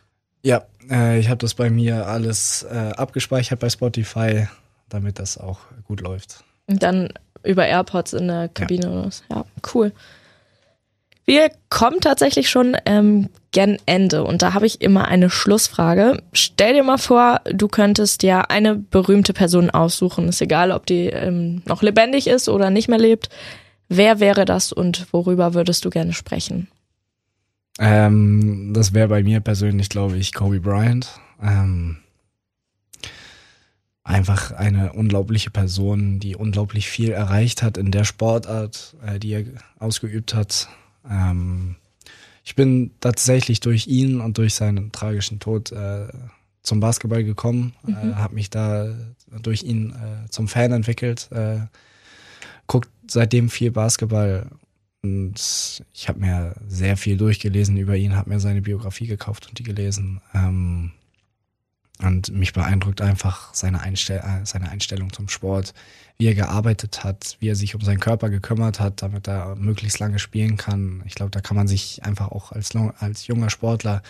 [0.43, 4.49] Ja, äh, ich habe das bei mir alles äh, abgespeichert bei Spotify,
[4.89, 6.45] damit das auch gut läuft.
[6.67, 8.91] Und dann über AirPods in der Kabine ja.
[8.91, 9.23] oder was?
[9.31, 9.45] Ja,
[9.75, 9.93] cool.
[11.25, 16.23] Wir kommen tatsächlich schon ähm, gen Ende und da habe ich immer eine Schlussfrage.
[16.33, 20.29] Stell dir mal vor, du könntest ja eine berühmte Person aussuchen.
[20.29, 23.29] Ist egal, ob die ähm, noch lebendig ist oder nicht mehr lebt.
[23.93, 26.69] Wer wäre das und worüber würdest du gerne sprechen?
[27.81, 31.09] Ähm, das wäre bei mir persönlich, glaube ich, Kobe Bryant.
[31.43, 31.97] Ähm,
[34.05, 39.45] einfach eine unglaubliche Person, die unglaublich viel erreicht hat in der Sportart, äh, die er
[39.81, 40.69] ausgeübt hat.
[41.11, 41.75] Ähm,
[42.45, 46.07] ich bin tatsächlich durch ihn und durch seinen tragischen Tod äh,
[46.63, 48.13] zum Basketball gekommen, äh, mhm.
[48.13, 48.95] äh, habe mich da
[49.43, 51.59] durch ihn äh, zum Fan entwickelt, äh,
[52.69, 54.47] guckt seitdem viel Basketball
[55.03, 59.59] und ich habe mir sehr viel durchgelesen über ihn, habe mir seine Biografie gekauft und
[59.59, 60.21] die gelesen.
[60.35, 60.93] Ähm,
[62.03, 65.75] und mich beeindruckt einfach seine, Einstell äh, seine Einstellung zum Sport,
[66.19, 69.99] wie er gearbeitet hat, wie er sich um seinen Körper gekümmert hat, damit er möglichst
[69.99, 71.03] lange spielen kann.
[71.07, 74.03] Ich glaube, da kann man sich einfach auch als, als junger Sportler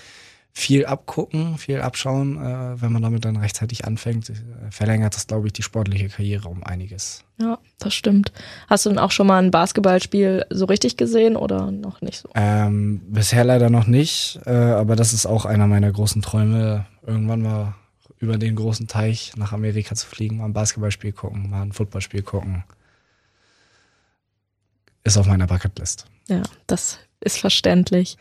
[0.53, 2.37] viel abgucken, viel abschauen.
[2.37, 4.35] Äh, wenn man damit dann rechtzeitig anfängt, äh,
[4.71, 7.25] verlängert das, glaube ich, die sportliche Karriere um einiges.
[7.39, 8.33] Ja, das stimmt.
[8.69, 12.29] Hast du denn auch schon mal ein Basketballspiel so richtig gesehen oder noch nicht so?
[12.35, 17.43] Ähm, bisher leider noch nicht, äh, aber das ist auch einer meiner großen Träume, irgendwann
[17.43, 17.75] mal
[18.19, 22.23] über den großen Teich nach Amerika zu fliegen, mal ein Basketballspiel gucken, mal ein Footballspiel
[22.23, 22.65] gucken.
[25.03, 26.05] Ist auf meiner Bucketlist.
[26.29, 28.19] Ja, das ist verständlich.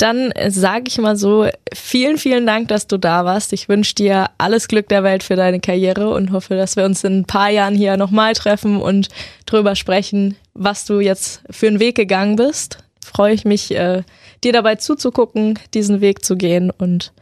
[0.00, 3.52] Dann sage ich mal so, vielen, vielen Dank, dass du da warst.
[3.52, 7.04] Ich wünsche dir alles Glück der Welt für deine Karriere und hoffe, dass wir uns
[7.04, 9.10] in ein paar Jahren hier nochmal treffen und
[9.44, 12.78] drüber sprechen, was du jetzt für einen Weg gegangen bist.
[13.04, 14.02] Freue ich mich, äh,
[14.42, 17.12] dir dabei zuzugucken, diesen Weg zu gehen und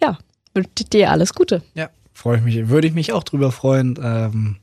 [0.00, 0.16] ja,
[0.54, 1.60] wünsche dir alles Gute.
[1.74, 3.98] Ja, freue ich mich, würde ich mich auch drüber freuen.
[4.02, 4.56] Ähm,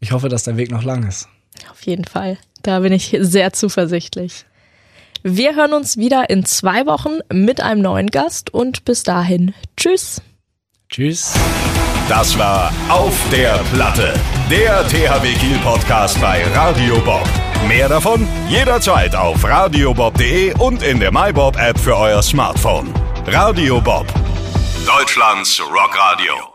[0.00, 1.28] ich hoffe, dass der Weg noch lang ist.
[1.70, 2.38] Auf jeden Fall.
[2.62, 4.46] Da bin ich sehr zuversichtlich.
[5.22, 10.22] Wir hören uns wieder in zwei Wochen mit einem neuen Gast und bis dahin, tschüss.
[10.88, 11.34] Tschüss.
[12.08, 14.14] Das war Auf der Platte,
[14.50, 17.28] der THW Kiel Podcast bei Radio Bob.
[17.68, 22.92] Mehr davon jederzeit auf radiobob.de und in der MyBob App für euer Smartphone.
[23.26, 24.06] Radio Bob,
[24.86, 26.49] Deutschlands Rockradio.